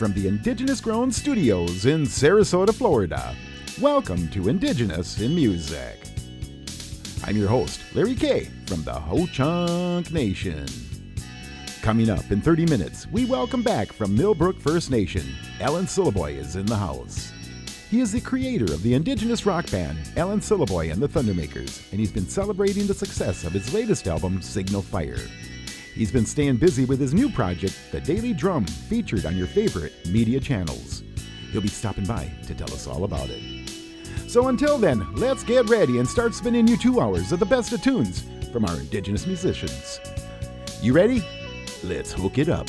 from 0.00 0.14
the 0.14 0.26
Indigenous 0.26 0.80
Grown 0.80 1.12
Studios 1.12 1.84
in 1.84 2.04
Sarasota, 2.04 2.72
Florida. 2.72 3.36
Welcome 3.82 4.30
to 4.30 4.48
Indigenous 4.48 5.20
in 5.20 5.34
Music. 5.34 5.98
I'm 7.24 7.36
your 7.36 7.50
host, 7.50 7.82
Larry 7.92 8.14
K 8.14 8.48
from 8.66 8.82
the 8.82 8.94
Ho 8.94 9.26
Chunk 9.26 10.10
Nation. 10.10 10.64
Coming 11.82 12.08
up 12.08 12.30
in 12.30 12.40
30 12.40 12.64
minutes, 12.64 13.08
we 13.08 13.26
welcome 13.26 13.62
back 13.62 13.92
from 13.92 14.16
Millbrook 14.16 14.58
First 14.58 14.90
Nation. 14.90 15.34
Alan 15.60 15.84
Syliboy 15.84 16.38
is 16.38 16.56
in 16.56 16.64
the 16.64 16.76
house. 16.76 17.30
He 17.90 18.00
is 18.00 18.10
the 18.10 18.22
creator 18.22 18.72
of 18.72 18.82
the 18.82 18.94
indigenous 18.94 19.44
rock 19.44 19.70
band 19.70 19.98
Alan 20.16 20.40
Syliboy 20.40 20.90
and 20.90 21.02
the 21.02 21.08
Thundermakers, 21.08 21.90
and 21.90 22.00
he's 22.00 22.10
been 22.10 22.26
celebrating 22.26 22.86
the 22.86 22.94
success 22.94 23.44
of 23.44 23.52
his 23.52 23.74
latest 23.74 24.08
album, 24.08 24.40
Signal 24.40 24.80
Fire. 24.80 25.18
He's 25.94 26.12
been 26.12 26.26
staying 26.26 26.56
busy 26.56 26.84
with 26.84 27.00
his 27.00 27.12
new 27.12 27.28
project, 27.30 27.76
The 27.90 28.00
Daily 28.00 28.32
Drum, 28.32 28.64
featured 28.64 29.26
on 29.26 29.36
your 29.36 29.48
favorite 29.48 29.92
media 30.06 30.38
channels. 30.38 31.02
He'll 31.50 31.60
be 31.60 31.68
stopping 31.68 32.04
by 32.04 32.30
to 32.46 32.54
tell 32.54 32.72
us 32.72 32.86
all 32.86 33.04
about 33.04 33.28
it. 33.28 33.42
So 34.28 34.48
until 34.48 34.78
then, 34.78 35.04
let's 35.16 35.42
get 35.42 35.68
ready 35.68 35.98
and 35.98 36.08
start 36.08 36.34
spinning 36.34 36.68
you 36.68 36.76
two 36.76 37.00
hours 37.00 37.32
of 37.32 37.40
the 37.40 37.46
best 37.46 37.72
of 37.72 37.82
tunes 37.82 38.24
from 38.52 38.64
our 38.64 38.78
indigenous 38.78 39.26
musicians. 39.26 39.98
You 40.80 40.92
ready? 40.92 41.24
Let's 41.82 42.12
hook 42.12 42.38
it 42.38 42.48
up. 42.48 42.68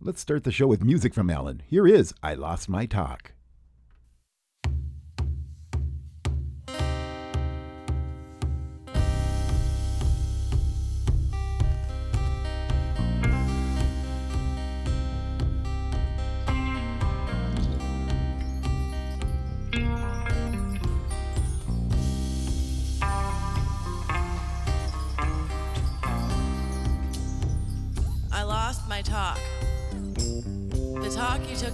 Let's 0.00 0.20
start 0.20 0.44
the 0.44 0.52
show 0.52 0.66
with 0.66 0.84
music 0.84 1.14
from 1.14 1.30
Alan. 1.30 1.62
Here 1.66 1.86
is 1.86 2.14
I 2.22 2.34
Lost 2.34 2.68
My 2.68 2.86
Talk. 2.86 3.32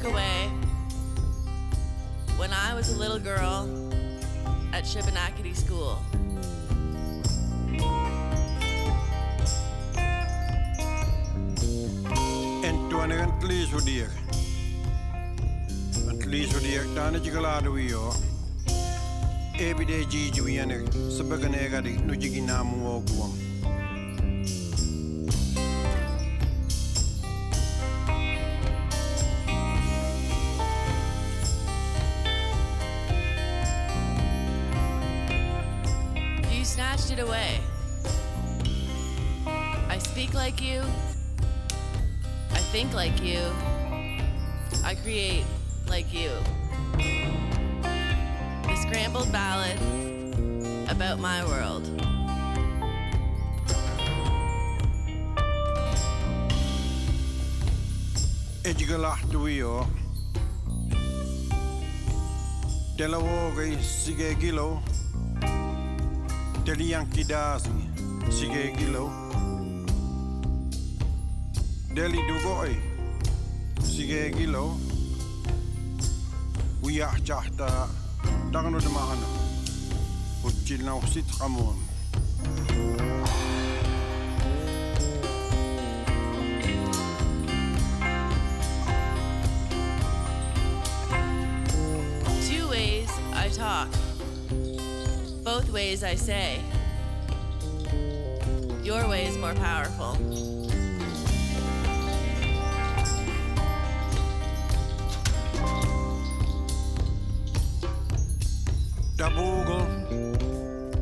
Took 0.00 0.10
away 0.12 0.50
when 2.36 2.52
I 2.52 2.74
was 2.74 2.94
a 2.94 2.98
little 2.98 3.18
girl 3.18 3.68
at 4.72 4.84
Shubenacadie 4.84 5.56
School. 5.56 5.98
En 12.62 12.88
toen 12.88 13.10
ik 13.10 13.20
aan 13.20 13.32
het 13.32 13.42
lezen 13.42 13.84
dier. 13.84 14.10
Aan 16.08 16.16
het 16.16 16.24
lezen 16.24 16.62
dier, 16.62 16.86
dan 16.94 17.22
je 17.22 17.30
geladen 17.30 17.72
wie. 17.72 17.94
Ebi 19.56 19.84
de 19.84 20.04
jiji 20.08 20.42
wie 20.42 20.60
en 20.60 20.70
ik. 20.70 20.92
Ze 20.92 21.24
beginnen 21.24 21.70
gaan 21.70 21.82
die 21.82 21.98
nu. 21.98 23.47
Think 42.70 42.92
like 42.92 43.22
you. 43.22 43.40
I 44.84 44.94
create 44.94 45.44
like 45.88 46.12
you. 46.12 46.30
The 48.66 48.76
scrambled 48.82 49.32
ballad 49.32 49.78
about 50.90 51.18
my 51.18 51.42
world. 51.44 51.88
Je 58.62 58.84
gelacht. 58.84 59.32
Tela 62.96 63.18
wogai 63.18 63.78
sige 63.80 64.36
gilo. 64.38 64.82
Teli 66.64 66.90
yanki 66.90 67.24
dazi 67.24 67.70
sige 68.30 68.74
gilo. 68.76 69.27
Deli 71.98 72.18
sige 73.82 74.30
gilo. 74.30 74.78
Dagno 78.52 78.78
de. 78.78 79.26
Uchil. 80.44 80.84
Two 92.48 92.68
ways 92.68 93.10
I 93.34 93.48
talk, 93.48 93.88
both 95.42 95.68
ways 95.72 96.04
I 96.04 96.14
say. 96.14 96.60
Your 98.84 99.08
way 99.08 99.26
is 99.26 99.36
more 99.36 99.54
powerful. 99.54 100.57
Dabugo 109.18 109.82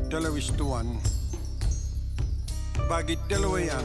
telewistuan 0.08 0.88
bagi 2.88 3.20
telewayan 3.28 3.84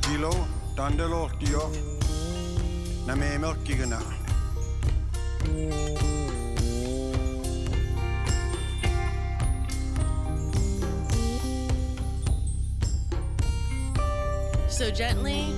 kilo 0.00 0.32
tandelo 0.72 1.28
tio 1.36 1.68
na 3.04 3.12
melkigana 3.12 4.00
So 14.72 14.88
gently, 14.88 15.52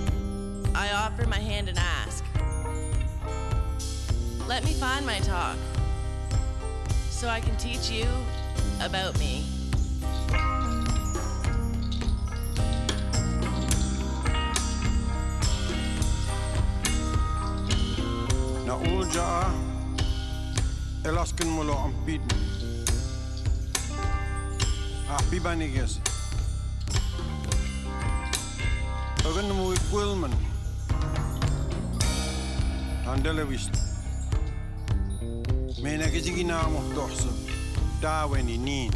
I 0.74 0.90
offer 0.90 1.24
my 1.30 1.38
hand 1.38 1.70
and 1.70 1.78
ask. 1.78 2.26
Let 4.50 4.66
me 4.66 4.74
find 4.74 5.06
my 5.06 5.22
talk 5.22 5.56
so 7.16 7.28
I 7.28 7.40
can 7.40 7.56
teach 7.56 7.90
you 7.90 8.06
about 8.84 9.18
me. 9.18 9.42
na 18.66 18.76
ulja 18.76 19.48
elaskin 21.04 21.48
mulo 21.48 21.72
am 21.84 21.92
pid 22.04 22.20
ah 25.08 25.22
Mena 25.30 26.00
kisigi 33.46 33.85
mina 35.86 36.10
ke 36.10 36.20
chikinamo 36.20 36.82
dorso 36.94 37.30
taweni 38.00 38.58
nini 38.58 38.90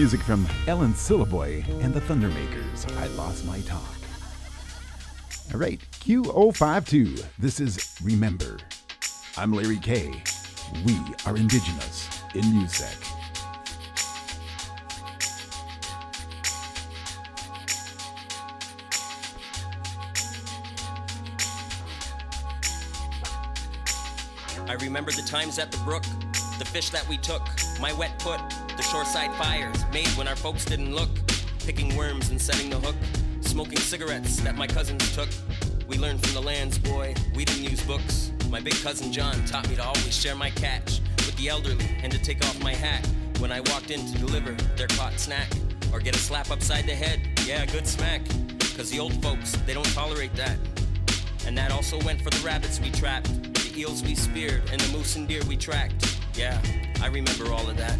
music 0.00 0.22
from 0.22 0.48
Alan 0.66 0.94
Syliboy 0.94 1.62
and 1.84 1.92
the 1.92 2.00
Thundermakers. 2.00 2.90
I 2.96 3.08
lost 3.08 3.44
my 3.44 3.60
talk. 3.60 3.84
All 5.52 5.60
right, 5.60 5.78
Q052. 5.90 7.22
This 7.38 7.60
is 7.60 7.98
Remember. 8.02 8.56
I'm 9.36 9.52
Larry 9.52 9.76
K. 9.76 10.22
We 10.86 10.96
are 11.26 11.36
Indigenous 11.36 12.22
in 12.34 12.50
music. 12.50 12.96
I 24.66 24.76
remember 24.80 25.10
the 25.12 25.26
times 25.26 25.58
at 25.58 25.70
the 25.70 25.76
brook, 25.84 26.04
the 26.58 26.64
fish 26.64 26.88
that 26.88 27.06
we 27.06 27.18
took, 27.18 27.46
my 27.82 27.92
wet 27.92 28.22
foot 28.22 28.40
the 28.80 28.86
shoreside 28.86 29.34
fires 29.34 29.84
made 29.92 30.08
when 30.16 30.26
our 30.26 30.34
folks 30.34 30.64
didn't 30.64 30.94
look, 30.94 31.10
picking 31.66 31.94
worms 31.96 32.30
and 32.30 32.40
setting 32.40 32.70
the 32.70 32.78
hook, 32.78 32.94
smoking 33.42 33.76
cigarettes 33.78 34.40
that 34.40 34.56
my 34.56 34.66
cousins 34.66 35.14
took. 35.14 35.28
We 35.86 35.98
learned 35.98 36.22
from 36.24 36.32
the 36.32 36.40
lands, 36.40 36.78
boy, 36.78 37.14
we 37.34 37.44
didn't 37.44 37.64
use 37.64 37.82
books. 37.82 38.32
My 38.48 38.58
big 38.58 38.72
cousin 38.76 39.12
John 39.12 39.44
taught 39.44 39.68
me 39.68 39.76
to 39.76 39.84
always 39.84 40.16
share 40.16 40.34
my 40.34 40.48
catch 40.48 41.00
with 41.26 41.36
the 41.36 41.50
elderly 41.50 41.94
and 42.02 42.10
to 42.10 42.18
take 42.18 42.42
off 42.46 42.58
my 42.62 42.72
hat 42.72 43.06
when 43.38 43.52
I 43.52 43.60
walked 43.60 43.90
in 43.90 44.00
to 44.12 44.18
deliver 44.18 44.52
their 44.76 44.88
caught 44.88 45.20
snack 45.20 45.50
or 45.92 46.00
get 46.00 46.16
a 46.16 46.18
slap 46.18 46.50
upside 46.50 46.86
the 46.86 46.94
head. 46.94 47.20
Yeah, 47.46 47.66
good 47.66 47.86
smack. 47.86 48.22
Cause 48.78 48.88
the 48.88 48.98
old 48.98 49.22
folks, 49.22 49.52
they 49.66 49.74
don't 49.74 49.92
tolerate 49.92 50.34
that. 50.36 50.56
And 51.44 51.58
that 51.58 51.70
also 51.70 52.00
went 52.00 52.22
for 52.22 52.30
the 52.30 52.42
rabbits 52.42 52.80
we 52.80 52.90
trapped, 52.92 53.28
the 53.52 53.74
eels 53.76 54.02
we 54.02 54.14
speared, 54.14 54.62
and 54.72 54.80
the 54.80 54.96
moose 54.96 55.16
and 55.16 55.28
deer 55.28 55.42
we 55.46 55.58
tracked. 55.58 56.16
Yeah, 56.34 56.58
I 57.02 57.08
remember 57.08 57.52
all 57.52 57.68
of 57.68 57.76
that. 57.76 57.98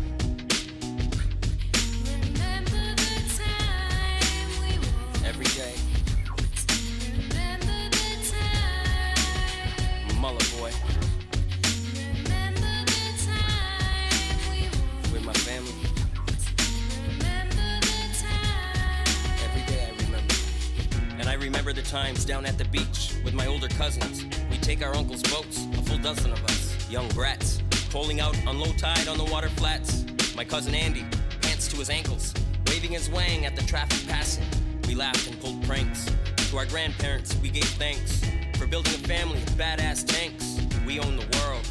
Times 21.90 22.25
down 22.25 22.46
at 22.46 22.56
the 22.56 22.64
beach 22.66 23.16
with 23.25 23.34
my 23.34 23.46
older 23.48 23.66
cousins. 23.66 24.25
We 24.48 24.58
take 24.58 24.81
our 24.81 24.94
uncle's 24.94 25.22
boats, 25.22 25.66
a 25.76 25.82
full 25.82 25.98
dozen 25.98 26.31
of 26.31 26.44
us, 26.44 26.88
young 26.88 27.08
brats, 27.08 27.60
poling 27.90 28.20
out 28.20 28.37
on 28.46 28.60
low 28.60 28.72
tide 28.75 29.08
on 29.08 29.19
the 29.19 29.25
water 29.25 29.48
flats. 29.48 30.04
My 30.37 30.44
cousin 30.44 30.72
Andy, 30.72 31.04
pants 31.42 31.66
to 31.66 31.76
his 31.78 31.90
ankles, 31.90 32.32
waving 32.69 32.92
his 32.92 33.10
wang 33.10 33.44
at 33.44 33.56
the 33.56 33.62
traffic 33.62 34.06
passing. 34.06 34.44
We 34.87 34.94
laughed 34.94 35.26
and 35.26 35.40
pulled 35.40 35.64
pranks. 35.64 36.08
To 36.50 36.58
our 36.58 36.66
grandparents, 36.66 37.34
we 37.42 37.50
gave 37.50 37.64
thanks 37.64 38.25
for 38.56 38.69
building 38.69 38.94
a 38.94 39.08
family 39.08 39.38
of 39.38 39.48
badass 39.58 40.06
tanks. 40.06 40.60
We 40.86 41.00
own 41.00 41.16
the 41.16 41.26
world, 41.38 41.66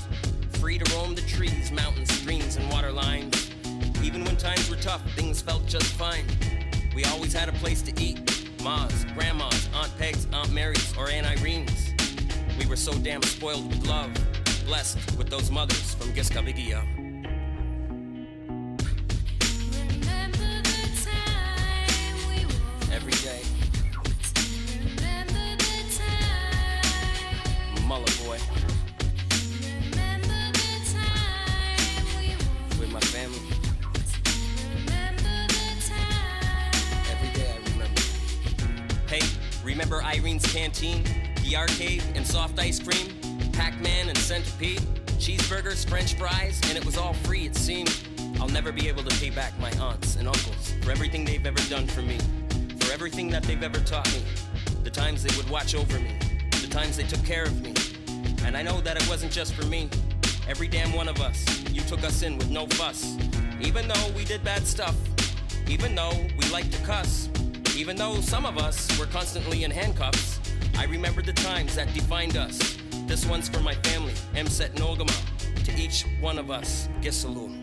free 0.60 0.80
to 0.80 0.96
roam 0.96 1.16
the 1.16 1.22
trees, 1.22 1.72
mountains, 1.72 2.12
streams, 2.12 2.58
and 2.58 2.70
water 2.70 2.92
lines. 2.92 3.52
Even 4.04 4.26
when 4.26 4.36
times 4.36 4.70
were 4.70 4.76
tough, 4.76 5.02
things 5.14 5.42
felt 5.42 5.66
just 5.66 5.86
fine. 5.86 6.26
We 6.94 7.06
always 7.06 7.32
had 7.32 7.48
a 7.48 7.54
place 7.54 7.82
to 7.84 7.94
eat. 8.04 8.39
Ma's, 8.62 9.06
Grandma's, 9.16 9.70
Aunt 9.74 9.96
Peg's, 9.98 10.28
Aunt 10.34 10.52
Mary's, 10.52 10.96
or 10.98 11.10
Aunt 11.10 11.28
Irene's. 11.28 11.94
We 12.58 12.66
were 12.66 12.76
so 12.76 12.94
damn 12.94 13.22
spoiled 13.24 13.68
with 13.68 13.88
love, 13.88 14.12
blessed 14.66 14.98
with 15.18 15.30
those 15.30 15.50
mothers 15.50 15.94
from 15.96 16.12
Giskavigia. 16.14 16.99
The 41.44 41.56
arcade 41.56 42.04
and 42.16 42.26
soft 42.26 42.60
ice 42.60 42.80
cream? 42.80 43.08
Pac 43.54 43.80
Man 43.82 44.10
and 44.10 44.18
Centipede? 44.18 44.82
Cheeseburgers, 45.20 45.88
french 45.88 46.14
fries, 46.14 46.62
and 46.68 46.78
it 46.78 46.86
was 46.86 46.98
all 46.98 47.14
free, 47.14 47.46
it 47.46 47.56
seemed. 47.56 47.94
I'll 48.40 48.48
never 48.48 48.72
be 48.72 48.88
able 48.88 49.04
to 49.04 49.16
pay 49.20 49.30
back 49.30 49.58
my 49.60 49.72
aunts 49.80 50.16
and 50.16 50.28
uncles 50.28 50.74
for 50.82 50.92
everything 50.92 51.26
they've 51.26 51.46
ever 51.46 51.62
done 51.70 51.88
for 51.88 52.02
me, 52.02 52.18
for 52.80 52.94
everything 52.94 53.30
that 53.30 53.44
they've 53.44 53.62
ever 53.62 53.80
taught 53.80 54.12
me, 54.14 54.24
the 54.84 54.90
times 54.90 55.24
they 55.24 55.36
would 55.36 55.50
watch 55.50 55.76
over 55.76 56.00
me, 56.00 56.18
the 56.62 56.68
times 56.70 56.96
they 56.96 57.04
took 57.04 57.24
care 57.26 57.44
of 57.44 57.62
me. 57.62 57.74
And 58.46 58.56
I 58.56 58.62
know 58.62 58.80
that 58.82 58.96
it 58.96 59.08
wasn't 59.10 59.32
just 59.32 59.54
for 59.54 59.66
me. 59.66 59.90
Every 60.48 60.68
damn 60.68 60.94
one 60.94 61.08
of 61.08 61.20
us, 61.20 61.46
you 61.70 61.82
took 61.82 62.04
us 62.04 62.24
in 62.24 62.38
with 62.38 62.50
no 62.50 62.66
fuss. 62.68 63.18
Even 63.62 63.88
though 63.88 64.12
we 64.16 64.24
did 64.24 64.44
bad 64.44 64.66
stuff, 64.66 64.96
even 65.68 65.94
though 65.94 66.14
we 66.38 66.50
liked 66.50 66.72
to 66.72 66.82
cuss, 66.84 67.30
even 67.76 67.96
though 67.96 68.22
some 68.22 68.46
of 68.46 68.58
us 68.58 68.98
were 68.98 69.06
constantly 69.06 69.64
in 69.66 69.72
handcuffs, 69.72 70.39
I 70.80 70.86
remember 70.86 71.22
the 71.22 71.34
times 71.34 71.76
that 71.76 71.94
defined 71.94 72.38
us. 72.38 72.78
This 73.06 73.26
one's 73.26 73.50
for 73.50 73.60
my 73.60 73.74
family, 73.84 74.14
Mset 74.34 74.70
Nogama. 74.76 75.14
To 75.66 75.76
each 75.76 76.06
one 76.22 76.40
of 76.40 76.50
us, 76.50 76.88
Gisalu. 77.02 77.59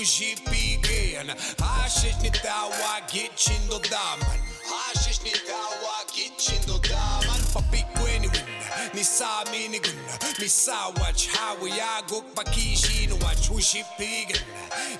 OGP 0.00 0.80
gayan 0.80 1.28
Hashish 1.60 2.16
ni 2.22 2.30
tawa 2.30 3.04
gichin 3.12 3.60
do 3.68 3.78
daman 3.84 4.40
Hashish 4.64 5.20
ni 5.24 5.30
tawa 5.30 5.96
gichin 6.08 6.56
do 6.66 6.78
daman 6.88 7.40
Papikweni 7.52 8.32
win 8.32 8.46
Ni 8.94 9.02
sa 9.02 9.44
mini 9.52 9.78
gun 9.78 9.92
Ni 10.38 10.48
sa 10.48 10.88
watch. 11.00 11.28
Hawi 11.28 11.70
aguk 12.00 12.24
pakishi 12.34 13.08
no 13.10 13.16
watch 13.16 13.50
OGP 13.50 14.00
gan 14.32 14.42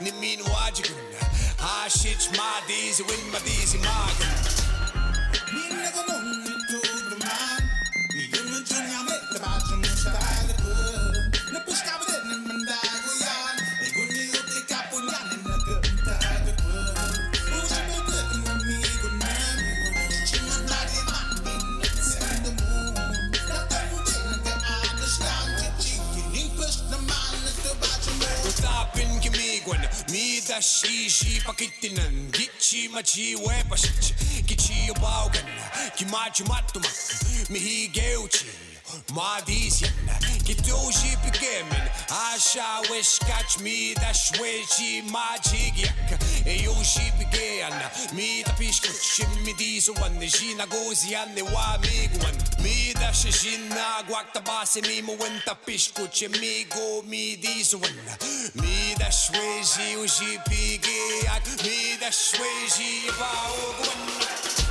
Ni 0.04 0.12
min 0.20 0.40
wajigun 0.44 1.00
Hashish 1.56 2.28
ma 2.36 2.60
dizi 2.68 3.00
win 3.08 3.32
ma 3.32 3.38
dizi 3.38 3.78
magan 3.80 4.32
Ni 5.54 5.62
nagamuni 5.80 6.49
Shishi 30.60 31.40
pakitinan 31.46 32.30
Gichi 32.32 32.88
machi 32.88 33.36
wepashich 33.36 34.14
Gichi 34.46 34.72
yabaugan 34.88 35.44
Kimachi 35.96 36.44
matumak 36.44 36.92
Mihigeuchi 37.50 38.46
Madisian 39.14 39.92
Kitushi 40.44 41.16
pigemin 41.22 41.86
Asha 42.08 42.80
wish 42.90 43.18
catch 43.20 43.60
me 43.60 43.94
da 43.94 44.12
shwechi 44.12 45.02
majigyak 45.10 46.18
Eyushi 46.44 47.10
pigean 47.18 47.72
Mi 48.14 48.42
da 48.42 48.52
pishkuch 48.52 49.26
Mi 49.44 49.52
diso 49.54 49.92
wan 50.00 50.18
Jina 50.20 50.66
gozian 50.66 51.34
ne 51.34 51.42
wa 51.42 51.78
miguan 51.82 52.34
Mi 52.62 52.92
da 52.94 53.12
shishina 53.12 54.02
Guak 54.08 54.32
tabase 54.34 54.80
mi 54.86 55.02
mo 55.02 55.14
wenta 55.16 55.54
pishkuch 55.66 56.28
Mi 56.40 56.64
go 56.64 57.02
mi 57.06 57.36
diso 57.36 57.78
wan. 57.80 57.94
Mi 58.54 58.94
da 58.98 59.06
shwechi 59.10 59.96
ushi 60.02 60.38
pigeak 60.48 61.44
Mi 61.64 61.96
da 62.00 62.10
shwechi 62.10 63.06
ba 63.18 63.30
ogwan 63.66 64.00
Ni 64.06 64.69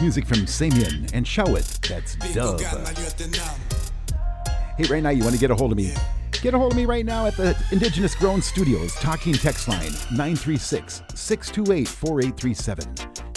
music 0.00 0.26
from 0.26 0.38
Samian 0.38 1.10
and 1.12 1.26
Shauit. 1.26 1.86
That's 1.88 2.16
Dove. 2.34 2.60
Hey, 4.76 4.84
right 4.84 5.02
now, 5.02 5.10
you 5.10 5.22
want 5.22 5.34
to 5.34 5.40
get 5.40 5.50
a 5.50 5.54
hold 5.54 5.72
of 5.72 5.78
me? 5.78 5.92
Get 6.42 6.54
a 6.54 6.58
hold 6.58 6.72
of 6.72 6.76
me 6.76 6.86
right 6.86 7.04
now 7.04 7.26
at 7.26 7.36
the 7.36 7.56
Indigenous 7.70 8.14
Grown 8.14 8.40
Studios 8.40 8.94
talking 8.94 9.34
text 9.34 9.68
line 9.68 9.92
936 10.10 11.02
628 11.14 11.88
4837 11.88 12.94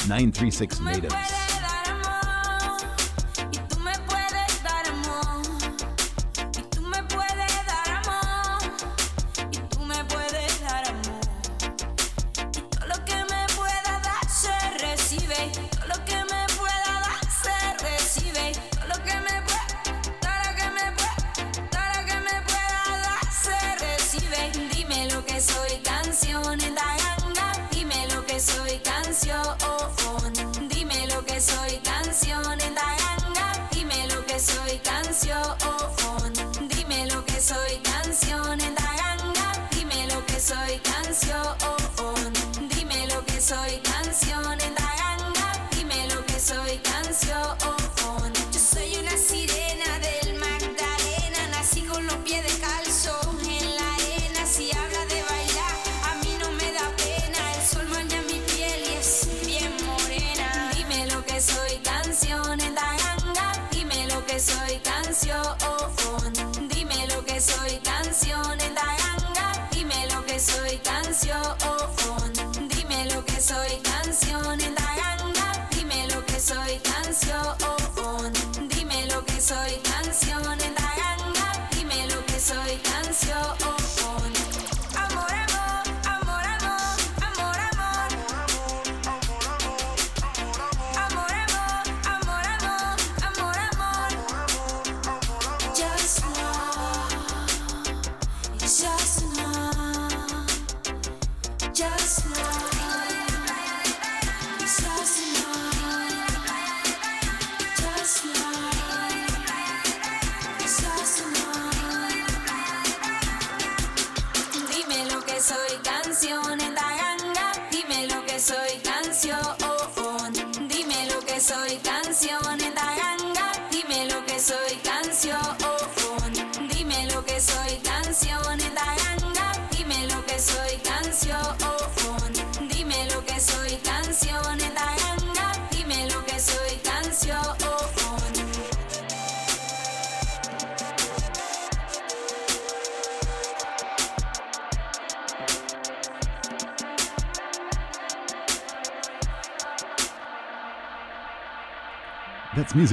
936 0.07 0.79
Natives. 0.79 1.42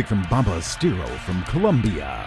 music 0.00 0.08
from 0.08 0.22
Baba 0.30 0.60
Stiro 0.62 1.06
from 1.26 1.42
Colombia. 1.44 2.24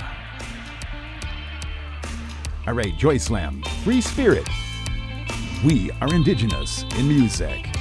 All 2.68 2.74
right, 2.74 2.96
Joy 2.98 3.18
Slam, 3.18 3.64
Free 3.84 4.00
Spirit. 4.00 4.48
We 5.66 5.90
are 6.02 6.14
indigenous 6.14 6.84
in 7.00 7.08
music. 7.08 7.73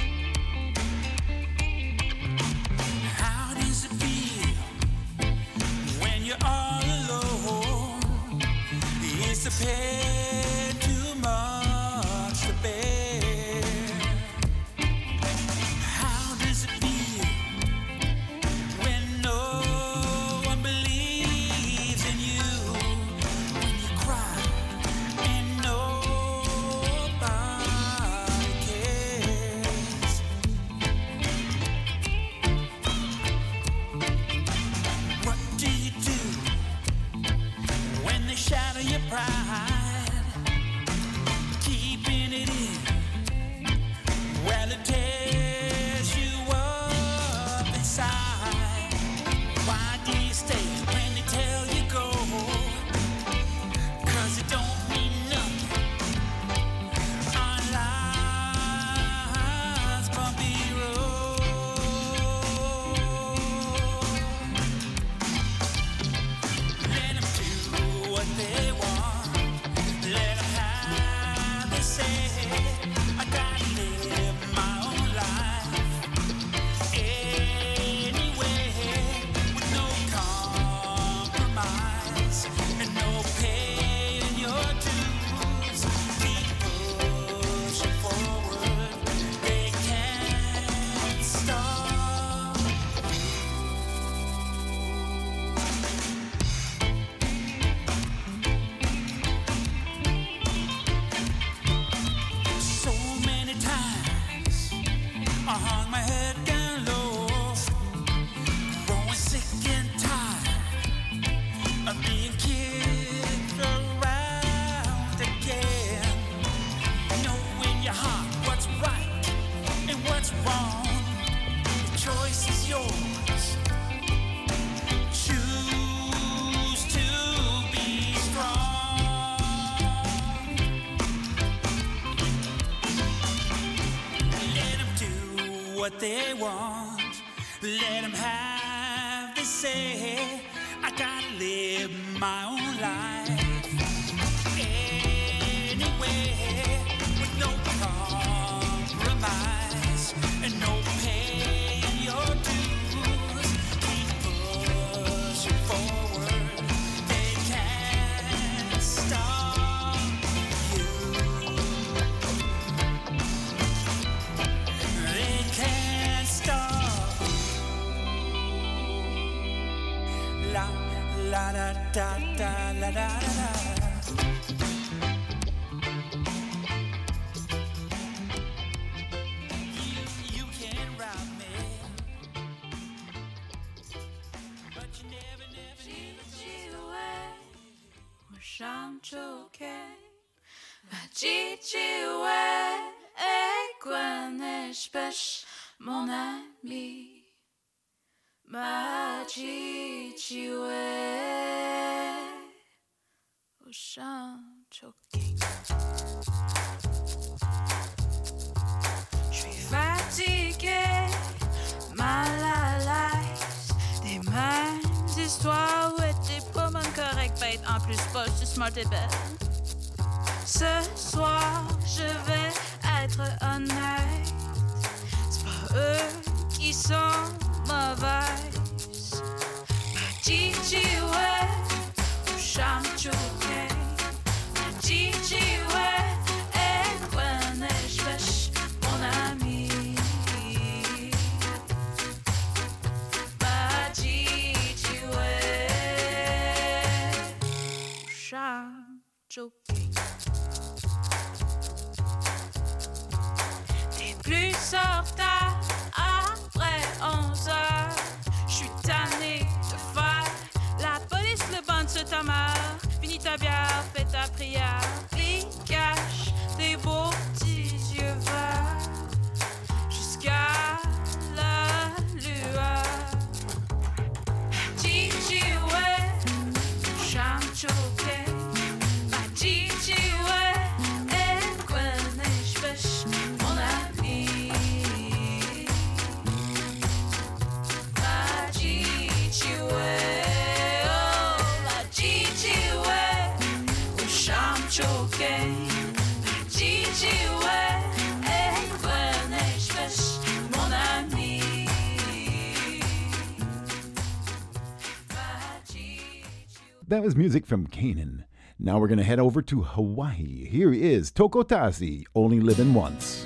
was 307.03 307.17
music 307.17 307.45
from 307.45 307.67
Canaan. 307.67 308.23
Now 308.57 308.79
we're 308.79 308.87
going 308.87 308.97
to 308.97 309.03
head 309.03 309.19
over 309.19 309.41
to 309.41 309.61
Hawaii. 309.61 310.45
Here 310.45 310.71
is 310.71 311.11
Tokotazi, 311.11 312.05
Only 312.15 312.39
Living 312.39 312.73
Once. 312.73 313.25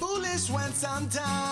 Foolish 0.00 0.50
when 0.50 0.72
sometimes. 0.72 1.51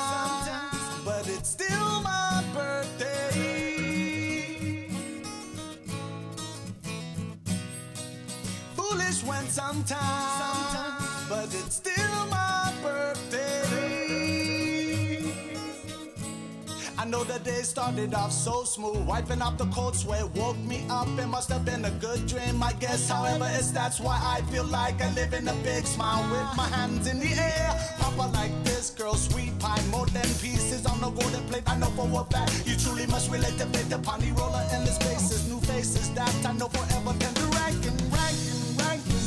know 17.11 17.25
the 17.25 17.41
day 17.41 17.63
started 17.63 18.15
off 18.15 18.31
so 18.31 18.63
smooth. 18.63 19.05
Wiping 19.05 19.43
off 19.43 19.59
the 19.59 19.67
cold 19.67 19.97
sweat 19.97 20.25
woke 20.37 20.59
me 20.59 20.87
up. 20.89 21.09
It 21.19 21.27
must 21.27 21.49
have 21.51 21.65
been 21.65 21.85
a 21.85 21.91
good 21.93 22.27
dream, 22.27 22.63
I 22.63 22.73
guess. 22.75 23.09
However, 23.09 23.49
it's 23.55 23.73
that's 23.73 23.99
why 23.99 24.19
I 24.23 24.43
feel 24.53 24.65
like 24.65 25.03
I 25.03 25.13
live 25.15 25.35
in 25.35 25.49
a 25.49 25.55
big 25.65 25.87
smile 25.87 26.23
with 26.31 26.57
my 26.57 26.69
hands 26.69 27.09
in 27.09 27.19
the 27.19 27.33
air. 27.33 27.71
Papa 27.99 28.31
like 28.33 28.53
this 28.65 28.91
girl, 28.91 29.15
sweet 29.15 29.59
pie, 29.59 29.83
more 29.91 30.07
than 30.07 30.29
pieces 30.41 30.87
on 30.87 31.01
the 31.01 31.11
golden 31.11 31.43
plate. 31.49 31.65
I 31.67 31.77
know 31.77 31.91
for 31.99 32.07
a 32.07 32.25
fact 32.33 32.63
you 32.65 32.77
truly 32.77 33.07
must 33.07 33.31
relate 33.31 33.59
to 33.59 33.67
faith 33.67 33.93
upon 33.93 34.21
pony 34.21 34.33
roller 34.33 34.65
and 34.71 34.87
the 34.87 34.93
spaces. 34.93 35.49
New 35.49 35.61
faces 35.61 36.11
that 36.15 36.33
I 36.47 36.53
know 36.53 36.69
forever 36.69 37.13
can 37.19 37.35
be 37.35 37.47
ranking, 37.59 37.99
ranking, 38.15 38.61
ranking. 38.79 39.27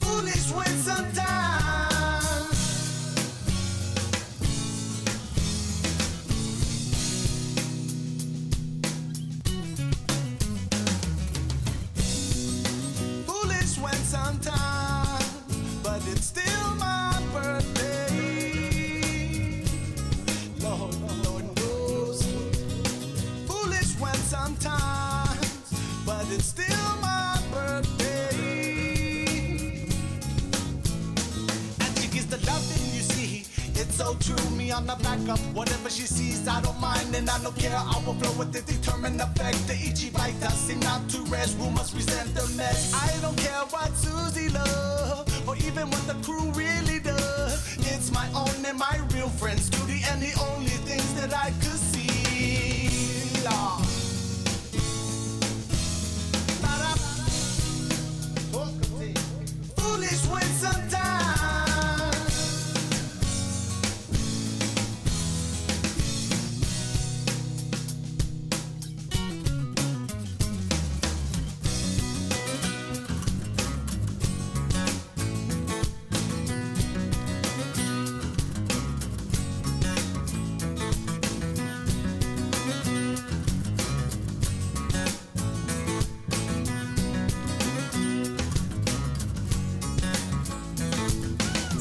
Foolish 0.00 0.52
when 0.52 0.74
sometimes. 0.86 1.33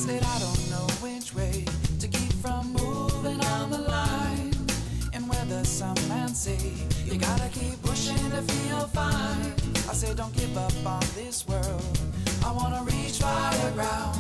Said 0.03 0.21
I 0.21 0.39
don't 0.39 0.69
know 0.69 0.85
which 0.99 1.33
way 1.33 1.63
to 2.01 2.07
keep 2.09 2.33
from 2.43 2.73
moving 2.73 3.39
on 3.55 3.69
the 3.71 3.77
line. 3.77 4.53
And 5.13 5.29
whether 5.29 5.63
some 5.63 5.95
man 6.09 6.27
say 6.35 6.59
you 7.05 7.17
gotta 7.17 7.47
keep 7.47 7.81
pushing 7.81 8.25
to 8.31 8.41
feel 8.41 8.81
fine. 8.87 9.53
I 9.89 9.93
said 9.93 10.17
don't 10.17 10.35
give 10.35 10.57
up 10.57 10.75
on 10.85 11.05
this 11.15 11.47
world. 11.47 11.97
I 12.45 12.51
wanna 12.51 12.83
reach 12.83 13.21
higher 13.21 13.71
ground. 13.71 14.19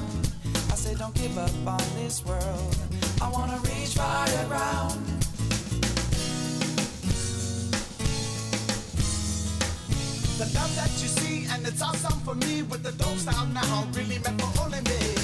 I 0.71 0.75
said 0.75 0.99
don't 0.99 1.15
give 1.15 1.37
up 1.37 1.67
on 1.67 1.85
this 1.99 2.23
world. 2.23 2.75
I 3.21 3.29
wanna 3.29 3.59
reach 3.67 3.95
higher 3.97 4.47
ground. 4.47 5.03
The 10.39 10.47
love 10.55 10.73
that 10.79 10.91
you 11.01 11.09
see, 11.19 11.45
and 11.51 11.67
it's 11.67 11.81
awesome 11.81 12.19
for 12.21 12.35
me 12.35 12.61
with 12.63 12.83
the 12.83 12.93
dope 12.93 13.17
style 13.17 13.47
now, 13.47 13.85
really 13.91 14.19
meant 14.19 14.41
for 14.41 14.63
only 14.63 14.79
me. 14.79 15.22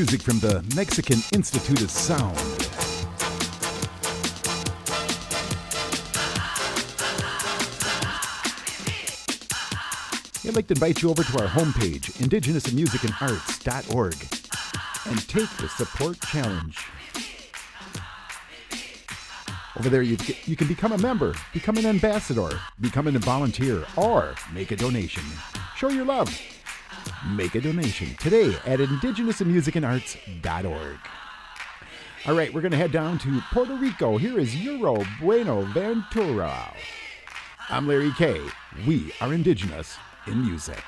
Music 0.00 0.22
from 0.22 0.38
the 0.38 0.64
Mexican 0.74 1.18
Institute 1.34 1.82
of 1.82 1.90
Sound. 1.90 2.38
I'd 10.48 10.56
like 10.56 10.68
to 10.68 10.72
invite 10.72 11.02
you 11.02 11.10
over 11.10 11.22
to 11.22 11.42
our 11.42 11.48
homepage, 11.48 12.12
indigenousmusicyandarts.org, 12.16 14.14
and 15.04 15.28
take 15.28 15.50
the 15.58 15.68
support 15.68 16.18
challenge. 16.20 16.78
Over 19.78 19.90
there, 19.90 20.00
you, 20.00 20.16
you 20.46 20.56
can 20.56 20.66
become 20.66 20.92
a 20.92 20.98
member, 20.98 21.34
become 21.52 21.76
an 21.76 21.84
ambassador, 21.84 22.58
become 22.80 23.06
a 23.06 23.10
volunteer, 23.18 23.84
or 23.96 24.34
make 24.54 24.70
a 24.70 24.76
donation. 24.76 25.24
Show 25.76 25.90
your 25.90 26.06
love. 26.06 26.34
Make 27.36 27.54
a 27.54 27.60
donation 27.60 28.16
today 28.16 28.56
at 28.66 28.80
indigenousmusicyandarts.org. 28.80 30.98
All 32.26 32.34
right, 32.34 32.52
we're 32.52 32.60
going 32.60 32.72
to 32.72 32.76
head 32.76 32.92
down 32.92 33.18
to 33.20 33.40
Puerto 33.52 33.76
Rico. 33.76 34.18
Here 34.18 34.38
is 34.38 34.54
Euro 34.56 35.02
Buenaventura. 35.20 36.74
I'm 37.68 37.86
Larry 37.86 38.12
K. 38.12 38.40
We 38.86 39.12
are 39.20 39.32
indigenous 39.32 39.96
in 40.26 40.44
music. 40.44 40.82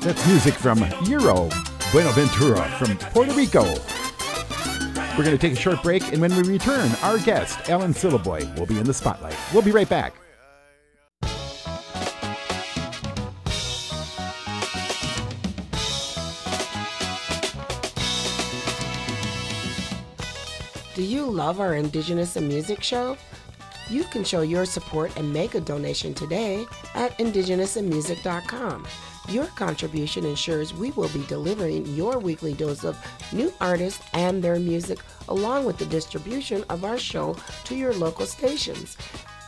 That's 0.00 0.26
music 0.26 0.54
from 0.54 0.78
Euro 1.04 1.50
Buenaventura 1.92 2.62
from 2.78 2.96
Puerto 2.96 3.34
Rico. 3.34 3.62
We're 5.18 5.24
going 5.24 5.36
to 5.36 5.38
take 5.38 5.52
a 5.52 5.60
short 5.60 5.82
break, 5.82 6.10
and 6.10 6.22
when 6.22 6.34
we 6.34 6.42
return, 6.42 6.90
our 7.02 7.18
guest, 7.18 7.68
Alan 7.68 7.92
Syliboy, 7.92 8.58
will 8.58 8.64
be 8.64 8.78
in 8.78 8.84
the 8.84 8.94
spotlight. 8.94 9.36
We'll 9.52 9.62
be 9.62 9.72
right 9.72 9.88
back. 9.88 10.14
Do 20.94 21.02
you 21.02 21.26
love 21.26 21.60
our 21.60 21.74
Indigenous 21.74 22.36
in 22.36 22.48
Music 22.48 22.82
show? 22.82 23.18
You 23.90 24.04
can 24.04 24.24
show 24.24 24.40
your 24.40 24.64
support 24.64 25.14
and 25.18 25.30
make 25.30 25.54
a 25.54 25.60
donation 25.60 26.14
today 26.14 26.64
at 26.94 27.18
indigenousinmusic.com. 27.18 28.86
Your 29.30 29.46
contribution 29.46 30.24
ensures 30.24 30.74
we 30.74 30.90
will 30.92 31.08
be 31.10 31.24
delivering 31.26 31.86
your 31.86 32.18
weekly 32.18 32.52
dose 32.52 32.84
of 32.84 32.98
new 33.32 33.52
artists 33.60 34.04
and 34.12 34.42
their 34.42 34.58
music, 34.58 34.98
along 35.28 35.64
with 35.64 35.78
the 35.78 35.86
distribution 35.86 36.64
of 36.68 36.84
our 36.84 36.98
show 36.98 37.36
to 37.64 37.76
your 37.76 37.94
local 37.94 38.26
stations. 38.26 38.96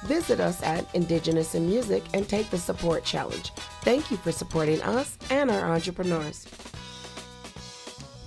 Visit 0.05 0.38
us 0.38 0.62
at 0.62 0.95
Indigenous 0.95 1.57
in 1.57 1.66
Music 1.66 2.05
and 2.14 2.29
take 2.29 2.49
the 2.51 2.59
support 2.59 3.05
challenge. 3.05 3.51
Thank 3.83 4.09
you 4.11 4.16
for 4.18 4.31
supporting 4.31 4.81
us 4.83 5.18
and 5.31 5.51
our 5.51 5.73
entrepreneurs. 5.73 6.47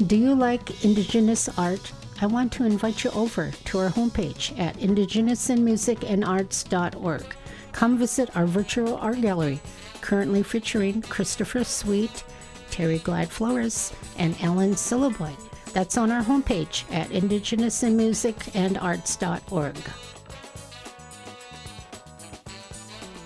Do 0.07 0.17
you 0.17 0.35
like 0.35 0.83
Indigenous 0.83 1.47
art? 1.57 1.93
I 2.21 2.27
want 2.27 2.51
to 2.53 2.63
invite 2.65 3.03
you 3.05 3.11
over 3.11 3.51
to 3.51 3.79
our 3.79 3.89
homepage 3.89 4.57
at 4.59 4.77
indigenousinmusicandarts.org. 4.77 7.35
Come 7.71 7.97
visit 7.97 8.37
our 8.37 8.45
virtual 8.45 8.95
art 8.95 9.21
gallery, 9.21 9.59
currently 10.05 10.43
featuring 10.43 11.01
Christopher 11.01 11.63
Sweet, 11.63 12.23
Terry 12.69 12.99
Glad 12.99 13.29
Flores, 13.29 13.91
and 14.19 14.39
Alan 14.39 14.75
Syliboy. 14.75 15.33
That's 15.73 15.97
on 15.97 16.11
our 16.11 16.21
homepage 16.21 16.83
at 16.93 17.09
indigenousinmusicandarts.org. 17.09 19.77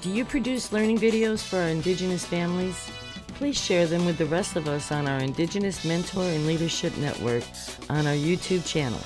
Do 0.01 0.09
you 0.09 0.23
produce 0.23 0.71
learning 0.71 0.99
videos 0.99 1.43
for 1.43 1.57
our 1.57 1.67
Indigenous 1.67 2.23
families? 2.23 2.89
Please 3.35 3.61
share 3.61 3.85
them 3.85 4.05
with 4.05 4.17
the 4.17 4.27
rest 4.27 4.55
of 4.55 4.69
us 4.69 4.93
on 4.93 5.05
our 5.05 5.19
Indigenous 5.19 5.83
Mentor 5.83 6.23
and 6.23 6.47
Leadership 6.47 6.95
Network 6.97 7.43
on 7.89 8.07
our 8.07 8.13
YouTube 8.13 8.65
channel. 8.65 9.01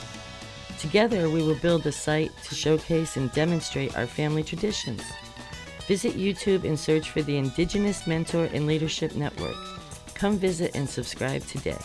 Together, 0.78 1.28
we 1.28 1.42
will 1.42 1.56
build 1.56 1.88
a 1.88 1.92
site 1.92 2.30
to 2.44 2.54
showcase 2.54 3.18
and 3.18 3.32
demonstrate 3.32 3.98
our 3.98 4.06
family 4.06 4.44
traditions. 4.44 5.02
Visit 5.88 6.14
YouTube 6.14 6.64
and 6.64 6.80
search 6.80 7.10
for 7.10 7.22
the 7.22 7.38
Indigenous 7.38 8.08
Mentor 8.08 8.46
and 8.54 8.66
Leadership 8.66 9.16
Network. 9.16 9.58
Come 10.14 10.38
visit 10.38 10.76
and 10.76 10.90
subscribe 10.90 11.46
today. 11.46 11.78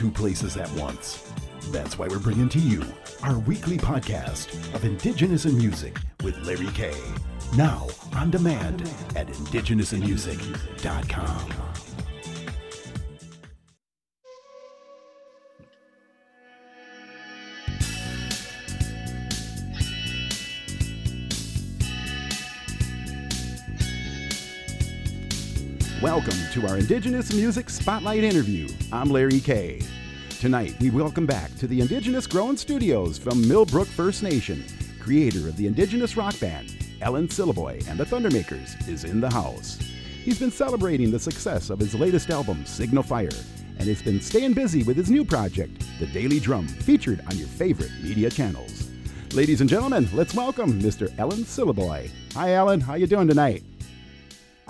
Two 0.00 0.10
places 0.10 0.56
at 0.56 0.72
once. 0.72 1.30
That's 1.72 1.98
why 1.98 2.08
we're 2.08 2.20
bringing 2.20 2.48
to 2.48 2.58
you 2.58 2.82
our 3.22 3.38
weekly 3.40 3.76
podcast 3.76 4.48
of 4.74 4.86
Indigenous 4.86 5.44
in 5.44 5.58
Music 5.58 5.98
with 6.24 6.42
Larry 6.46 6.68
K. 6.68 6.94
Now 7.54 7.86
on 8.16 8.30
demand 8.30 8.90
at 9.14 9.26
indigenousinmusic.com. 9.26 11.69
to 26.50 26.66
our 26.66 26.78
Indigenous 26.78 27.32
Music 27.32 27.70
Spotlight 27.70 28.24
interview. 28.24 28.66
I'm 28.90 29.08
Larry 29.08 29.38
K. 29.38 29.80
Tonight, 30.40 30.74
we 30.80 30.90
welcome 30.90 31.24
back 31.24 31.54
to 31.58 31.68
the 31.68 31.80
Indigenous 31.80 32.26
Grown 32.26 32.56
Studios 32.56 33.18
from 33.18 33.46
Millbrook 33.46 33.86
First 33.86 34.24
Nation. 34.24 34.64
Creator 34.98 35.46
of 35.46 35.56
the 35.56 35.68
Indigenous 35.68 36.16
rock 36.16 36.36
band, 36.40 36.74
Alan 37.02 37.28
Syliboy 37.28 37.88
and 37.88 38.00
the 38.00 38.04
Thundermakers, 38.04 38.88
is 38.88 39.04
in 39.04 39.20
the 39.20 39.30
house. 39.30 39.78
He's 40.24 40.40
been 40.40 40.50
celebrating 40.50 41.12
the 41.12 41.20
success 41.20 41.70
of 41.70 41.78
his 41.78 41.94
latest 41.94 42.30
album, 42.30 42.66
Signal 42.66 43.04
Fire, 43.04 43.28
and 43.78 43.86
has 43.86 44.02
been 44.02 44.20
staying 44.20 44.54
busy 44.54 44.82
with 44.82 44.96
his 44.96 45.08
new 45.08 45.24
project, 45.24 45.84
The 46.00 46.08
Daily 46.08 46.40
Drum, 46.40 46.66
featured 46.66 47.20
on 47.30 47.38
your 47.38 47.46
favorite 47.46 47.92
media 48.02 48.28
channels. 48.28 48.90
Ladies 49.34 49.60
and 49.60 49.70
gentlemen, 49.70 50.08
let's 50.12 50.34
welcome 50.34 50.82
Mr. 50.82 51.16
Alan 51.16 51.44
Syliboy. 51.44 52.10
Hi, 52.34 52.54
Alan. 52.54 52.80
How 52.80 52.94
you 52.94 53.06
doing 53.06 53.28
tonight? 53.28 53.62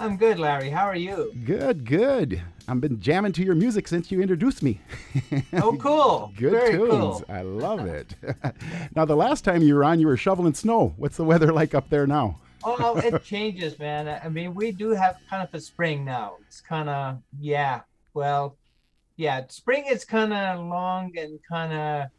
I'm 0.00 0.16
good, 0.16 0.38
Larry. 0.38 0.70
How 0.70 0.86
are 0.86 0.96
you? 0.96 1.30
Good, 1.44 1.84
good. 1.84 2.40
I've 2.66 2.80
been 2.80 3.00
jamming 3.00 3.32
to 3.32 3.44
your 3.44 3.54
music 3.54 3.86
since 3.86 4.10
you 4.10 4.22
introduced 4.22 4.62
me. 4.62 4.80
Oh, 5.52 5.76
cool. 5.80 6.32
Good 6.38 6.52
Very 6.52 6.72
tunes. 6.72 6.90
cool. 6.90 7.24
I 7.28 7.42
love 7.42 7.84
it. 7.84 8.14
now, 8.96 9.04
the 9.04 9.14
last 9.14 9.44
time 9.44 9.60
you 9.60 9.74
were 9.74 9.84
on, 9.84 10.00
you 10.00 10.06
were 10.06 10.16
shoveling 10.16 10.54
snow. 10.54 10.94
What's 10.96 11.18
the 11.18 11.24
weather 11.24 11.52
like 11.60 11.74
up 11.74 11.90
there 11.90 12.06
now? 12.06 12.40
Oh, 12.64 12.96
it 12.96 13.22
changes, 13.24 13.78
man. 13.78 14.08
I 14.24 14.30
mean, 14.30 14.54
we 14.54 14.72
do 14.72 14.90
have 14.90 15.16
kind 15.28 15.46
of 15.46 15.52
a 15.52 15.60
spring 15.60 16.02
now. 16.02 16.36
It's 16.46 16.62
kind 16.62 16.88
of, 16.88 17.18
yeah, 17.38 17.80
well, 18.14 18.56
yeah, 19.16 19.44
spring 19.48 19.84
is 19.86 20.06
kind 20.06 20.32
of 20.32 20.60
long 20.64 21.12
and 21.18 21.38
kind 21.46 21.72
of, 21.74 22.10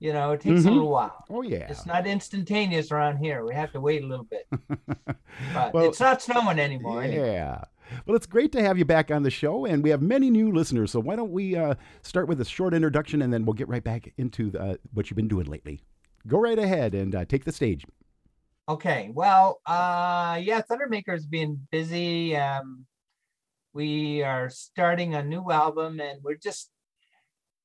you 0.00 0.12
know, 0.12 0.32
it 0.32 0.40
takes 0.40 0.62
Mhm. 0.62 0.66
a 0.66 0.70
little 0.70 0.90
while. 0.90 1.24
Oh, 1.30 1.42
yeah. 1.42 1.66
It's 1.70 1.86
not 1.86 2.06
instantaneous 2.06 2.90
around 2.92 3.18
here. 3.18 3.44
We 3.44 3.54
have 3.54 3.72
to 3.72 3.80
wait 3.80 4.02
a 4.02 4.06
little 4.06 4.26
bit. 4.26 4.46
But 5.54 5.72
Well, 5.74 5.84
it's 5.88 6.00
not 6.00 6.20
snowing 6.22 6.58
anymore. 6.58 7.02
anyway. 7.02 7.32
Yeah. 7.34 7.62
Well, 8.06 8.16
it's 8.16 8.26
great 8.26 8.52
to 8.52 8.62
have 8.62 8.76
you 8.76 8.84
back 8.84 9.10
on 9.10 9.22
the 9.22 9.30
show, 9.30 9.64
and 9.64 9.82
we 9.82 9.90
have 9.90 10.02
many 10.02 10.30
new 10.30 10.52
listeners. 10.52 10.90
So 10.90 11.00
why 11.00 11.16
don't 11.16 11.30
we 11.32 11.56
uh, 11.56 11.74
start 12.02 12.28
with 12.28 12.40
a 12.40 12.44
short 12.44 12.74
introduction, 12.74 13.22
and 13.22 13.32
then 13.32 13.44
we'll 13.44 13.54
get 13.54 13.68
right 13.68 13.82
back 13.84 14.12
into 14.18 14.50
the, 14.50 14.60
uh, 14.60 14.74
what 14.92 15.08
you've 15.10 15.16
been 15.16 15.28
doing 15.28 15.46
lately. 15.46 15.80
Go 16.26 16.38
right 16.38 16.58
ahead 16.58 16.94
and 16.94 17.14
uh, 17.14 17.24
take 17.24 17.44
the 17.44 17.52
stage. 17.52 17.86
Okay. 18.68 19.10
Well, 19.14 19.60
uh, 19.64 20.38
yeah, 20.42 20.60
Thundermaker's 20.60 21.24
been 21.24 21.66
busy. 21.70 22.36
Um, 22.36 22.84
we 23.72 24.22
are 24.22 24.50
starting 24.50 25.14
a 25.14 25.22
new 25.22 25.50
album 25.50 26.00
and 26.00 26.22
we're 26.22 26.34
just 26.36 26.70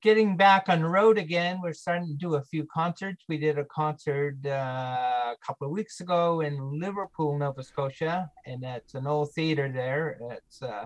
getting 0.04 0.36
back 0.36 0.68
on 0.68 0.82
the 0.82 0.86
road 0.86 1.16
again. 1.16 1.60
We're 1.62 1.72
starting 1.72 2.06
to 2.08 2.12
do 2.12 2.34
a 2.34 2.42
few 2.42 2.66
concerts. 2.66 3.24
We 3.26 3.38
did 3.38 3.58
a 3.58 3.64
concert 3.64 4.36
uh, 4.44 5.32
a 5.32 5.36
couple 5.44 5.66
of 5.66 5.72
weeks 5.72 6.00
ago 6.02 6.42
in 6.42 6.78
Liverpool, 6.78 7.38
Nova 7.38 7.62
Scotia, 7.62 8.30
and 8.44 8.62
that's 8.62 8.92
an 8.94 9.06
old 9.06 9.32
theater 9.32 9.72
there. 9.72 10.18
It's 10.30 10.60
uh, 10.60 10.84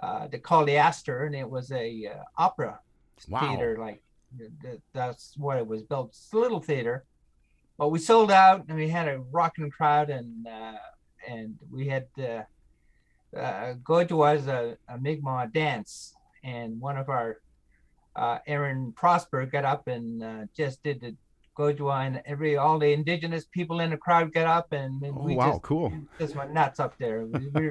uh, 0.00 0.28
they 0.28 0.38
call 0.38 0.64
the 0.64 0.76
Astor, 0.76 1.24
and 1.24 1.34
it 1.34 1.50
was 1.50 1.72
a 1.72 2.06
uh, 2.06 2.22
opera 2.38 2.78
Wow. 3.28 3.40
theater. 3.40 3.76
Like 3.78 4.00
th- 4.38 4.50
th- 4.62 4.80
that's 4.94 5.34
what 5.36 5.58
it 5.58 5.66
was 5.66 5.82
built. 5.82 6.10
It's 6.10 6.32
a 6.32 6.38
little 6.38 6.60
theater, 6.60 7.04
but 7.78 7.88
we 7.88 7.98
sold 7.98 8.30
out, 8.30 8.64
and 8.68 8.78
we 8.78 8.88
had 8.88 9.08
a 9.08 9.18
rocking 9.32 9.70
crowd, 9.70 10.08
and 10.08 10.46
uh, 10.46 10.78
and 11.28 11.58
we 11.68 11.88
had 11.88 12.06
uh, 12.16 12.42
uh, 13.36 13.74
was 13.86 14.46
a, 14.46 14.78
a 14.88 14.96
Mi'kmaq 14.98 15.52
dance, 15.52 16.14
and 16.44 16.80
one 16.80 16.96
of 16.96 17.08
our 17.08 17.40
uh, 18.20 18.38
Aaron 18.46 18.92
Prosper 18.92 19.46
got 19.46 19.64
up 19.64 19.88
and 19.88 20.22
uh, 20.22 20.44
just 20.54 20.82
did 20.82 21.00
the 21.00 21.16
Gojwa, 21.58 22.06
and 22.06 22.22
every 22.26 22.56
all 22.56 22.78
the 22.78 22.92
indigenous 22.92 23.46
people 23.46 23.80
in 23.80 23.90
the 23.90 23.96
crowd 23.96 24.32
got 24.32 24.46
up, 24.46 24.72
and 24.72 25.00
then 25.00 25.14
Oh, 25.16 25.22
we 25.24 25.34
wow, 25.36 25.50
just, 25.52 25.62
cool. 25.62 25.92
just 26.18 26.36
went 26.36 26.52
nuts 26.52 26.78
up 26.80 26.96
there. 26.98 27.26
We, 27.26 27.70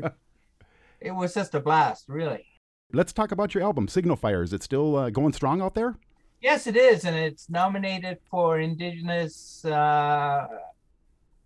it 1.02 1.12
was 1.12 1.34
just 1.34 1.56
a 1.56 1.60
blast, 1.60 2.10
really. 2.10 2.45
Let's 2.91 3.14
talk 3.14 3.32
about 3.32 3.54
your 3.54 3.64
album, 3.64 3.88
Signal 3.88 4.16
Fire. 4.16 4.41
Is 4.43 4.52
it 4.52 4.64
still 4.64 4.95
uh, 4.95 5.10
going 5.12 5.34
strong 5.34 5.62
out 5.62 5.76
there? 5.76 5.95
Yes, 6.41 6.68
it 6.68 6.76
is, 6.76 7.06
and 7.06 7.16
it's 7.16 7.50
nominated 7.50 8.18
for 8.32 8.60
Indigenous 8.60 9.64
uh, 9.66 10.47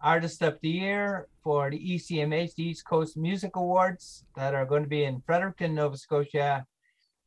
Artist 0.02 0.42
of 0.42 0.58
the 0.62 0.70
Year 0.70 1.28
for 1.44 1.70
the 1.70 1.80
ECMH, 1.80 2.56
the 2.56 2.64
East 2.64 2.86
Coast 2.86 3.18
Music 3.18 3.56
Awards, 3.56 4.24
that 4.36 4.54
are 4.54 4.66
going 4.66 4.84
to 4.84 4.90
be 4.90 5.04
in 5.04 5.22
Fredericton, 5.26 5.76
Nova 5.76 5.98
Scotia, 5.98 6.66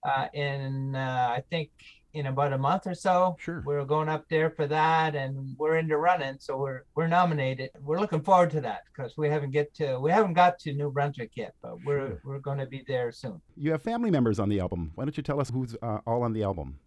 uh, 0.05 0.27
in 0.35 0.95
uh, 0.95 1.35
I 1.37 1.43
think 1.51 1.71
in 2.15 2.27
about 2.27 2.53
a 2.55 2.59
month 2.59 2.87
or 2.87 2.95
so. 2.95 3.37
Sure. 3.39 3.63
We're 3.67 3.85
going 3.85 4.09
up 4.09 4.25
there 4.31 4.51
for 4.51 4.67
that, 4.69 5.15
and 5.15 5.55
we're 5.59 5.77
into 5.77 5.99
running, 5.99 6.37
so 6.41 6.57
we're 6.57 6.83
we're 6.95 7.09
nominated. 7.09 7.71
We're 7.81 8.01
looking 8.01 8.23
forward 8.23 8.51
to 8.53 8.61
that 8.63 8.83
because 8.91 9.17
we 9.19 9.29
haven't 9.29 9.51
get 9.51 9.75
to 9.75 9.99
we 10.01 10.11
haven't 10.11 10.35
got 10.35 10.59
to 10.61 10.73
New 10.73 10.91
Brunswick 10.91 11.33
yet, 11.35 11.55
but 11.63 11.77
we're 11.85 12.09
Sure. 12.09 12.21
we're 12.25 12.39
going 12.39 12.59
to 12.59 12.67
be 12.67 12.85
there 12.89 13.13
soon. 13.13 13.41
You 13.57 13.73
have 13.73 13.83
family 13.83 14.11
members 14.11 14.39
on 14.39 14.49
the 14.49 14.61
album. 14.61 14.93
Why 14.95 15.05
don't 15.05 15.17
you 15.17 15.23
tell 15.23 15.41
us 15.41 15.51
who's 15.51 15.77
uh, 15.83 15.99
all 16.07 16.23
on 16.23 16.33
the 16.33 16.43
album? 16.43 16.79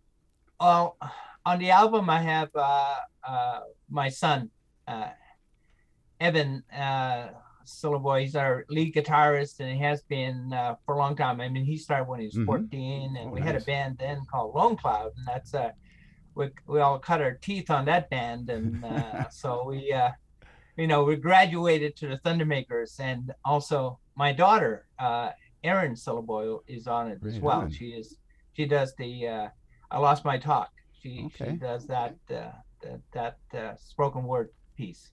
Well, 0.60 0.98
on 1.46 1.60
the 1.60 1.72
album, 1.72 2.10
I 2.10 2.22
have 2.22 2.50
uh, 2.56 2.96
uh, 3.28 3.60
my 3.90 4.10
son, 4.10 4.50
uh, 4.88 5.10
Evan 6.20 6.64
Syliboy. 7.70 8.22
He's 8.22 8.36
our 8.36 8.66
lead 8.70 8.94
guitarist, 8.96 9.60
and 9.60 9.70
he 9.72 9.80
has 9.80 10.02
been 10.04 10.52
uh, 10.54 10.76
for 10.86 10.96
a 10.96 10.98
long 10.98 11.16
time. 11.16 11.40
I 11.42 11.50
mean, 11.50 11.66
he 11.66 11.78
started 11.78 12.08
when 12.10 12.20
he 12.20 12.28
was 12.28 12.36
Mhm. 12.36 12.46
14, 12.46 13.18
and 13.18 13.30
Oh, 13.30 13.32
we 13.32 13.42
had 13.42 13.56
a 13.56 13.60
band 13.62 13.98
then 13.98 14.26
called 14.32 14.56
Lone 14.56 14.76
Cloud, 14.76 15.12
and 15.18 15.28
that's 15.28 15.54
uh, 15.54 15.72
we 16.36 16.50
we 16.68 16.80
all 16.80 17.00
cut 17.00 17.22
our 17.22 17.36
teeth 17.36 17.70
on 17.70 17.86
that 17.86 18.10
band, 18.10 18.50
and 18.50 18.84
uh, 18.84 19.30
so 19.32 19.66
we, 19.66 19.92
uh, 19.92 20.12
you 20.78 20.88
know, 20.88 21.04
we 21.04 21.16
graduated 21.16 21.96
to 21.98 22.08
the 22.08 22.18
Thundermakers, 22.20 23.00
and 23.00 23.34
also 23.44 24.00
my 24.16 24.32
daughter, 24.34 24.88
uh, 24.98 25.32
Erin 25.64 25.94
Syliboy, 25.96 26.60
is 26.68 26.88
on 26.88 27.10
it 27.12 27.20
as 27.26 27.40
well. 27.42 27.62
She 27.70 27.88
is 27.92 28.18
she 28.54 28.66
does 28.66 28.94
the 28.96 29.28
uh, 29.28 29.50
I 29.92 30.00
lost 30.00 30.24
my 30.26 30.38
talk. 30.38 30.72
She 30.94 31.26
Okay. 31.26 31.52
she 31.52 31.58
does 31.58 31.88
that 31.88 32.16
uh, 32.30 32.52
that, 32.82 33.02
that 33.14 33.38
uh, 33.54 33.76
spoken 33.78 34.24
word 34.24 34.50
piece. 34.78 35.12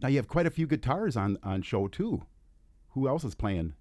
Now 0.00 0.08
you 0.08 0.16
have 0.16 0.28
quite 0.28 0.46
a 0.46 0.50
few 0.50 0.66
guitars 0.66 1.16
on 1.16 1.38
on 1.42 1.62
show 1.62 1.88
too. 1.88 2.22
Who 2.90 3.08
else 3.08 3.24
is 3.24 3.34
playing? 3.34 3.74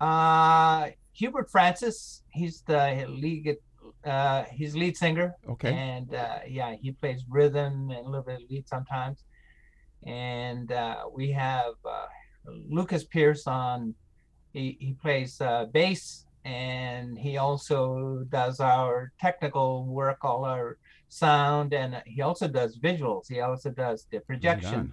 Uh, 0.00 0.90
Hubert 1.12 1.50
Francis, 1.50 2.22
he's 2.30 2.62
the 2.62 3.06
lead 3.08 3.56
uh, 4.04 4.44
he's 4.52 4.74
lead 4.74 4.96
singer. 4.96 5.34
Okay. 5.48 5.72
And 5.72 6.14
uh, 6.14 6.40
yeah, 6.48 6.74
he 6.80 6.92
plays 6.92 7.24
rhythm 7.28 7.90
and 7.90 8.06
a 8.06 8.08
little 8.08 8.22
bit 8.22 8.42
of 8.42 8.50
lead 8.50 8.68
sometimes. 8.68 9.24
And 10.06 10.72
uh, 10.72 11.04
we 11.12 11.30
have 11.32 11.74
uh, 11.84 12.06
Lucas 12.68 13.04
Pierce 13.04 13.46
on. 13.46 13.94
He 14.52 14.76
he 14.80 14.94
plays 14.94 15.40
uh, 15.40 15.66
bass 15.66 16.24
and 16.44 17.18
he 17.18 17.36
also 17.36 18.24
does 18.30 18.60
our 18.60 19.12
technical 19.20 19.84
work, 19.84 20.24
all 20.24 20.44
our 20.44 20.78
sound, 21.08 21.74
and 21.74 22.02
he 22.06 22.22
also 22.22 22.48
does 22.48 22.78
visuals. 22.78 23.28
He 23.28 23.40
also 23.40 23.70
does 23.70 24.06
the 24.10 24.20
projection 24.20 24.74
on. 24.74 24.92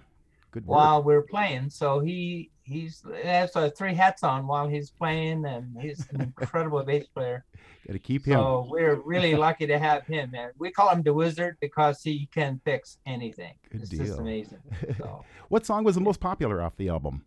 Good 0.50 0.66
work. 0.66 0.76
while 0.76 1.02
we're 1.02 1.22
playing. 1.22 1.70
So 1.70 2.00
he 2.00 2.50
he's 2.62 3.02
has 3.22 3.54
uh, 3.56 3.70
three 3.76 3.94
hats 3.94 4.22
on 4.22 4.46
while 4.46 4.68
he's 4.68 4.90
playing, 4.90 5.44
and 5.44 5.76
he's 5.80 6.06
an 6.10 6.20
incredible 6.20 6.82
bass 6.82 7.06
player. 7.08 7.44
Got 7.86 7.94
to 7.94 7.98
keep 7.98 8.26
him. 8.26 8.38
So 8.38 8.66
we're 8.70 8.96
really 8.96 9.34
lucky 9.46 9.66
to 9.66 9.78
have 9.78 10.06
him, 10.06 10.32
and 10.34 10.52
we 10.58 10.70
call 10.70 10.90
him 10.90 11.02
the 11.02 11.14
Wizard 11.14 11.56
because 11.60 12.02
he 12.02 12.28
can 12.32 12.60
fix 12.64 12.98
anything. 13.06 13.54
Good 13.70 13.82
it's 13.82 13.90
deal. 13.90 14.04
just 14.04 14.18
amazing. 14.18 14.60
So 14.98 15.24
what 15.48 15.66
song 15.66 15.84
was 15.84 15.94
the 15.94 16.00
most 16.00 16.20
popular 16.20 16.62
off 16.62 16.76
the 16.76 16.88
album? 16.88 17.24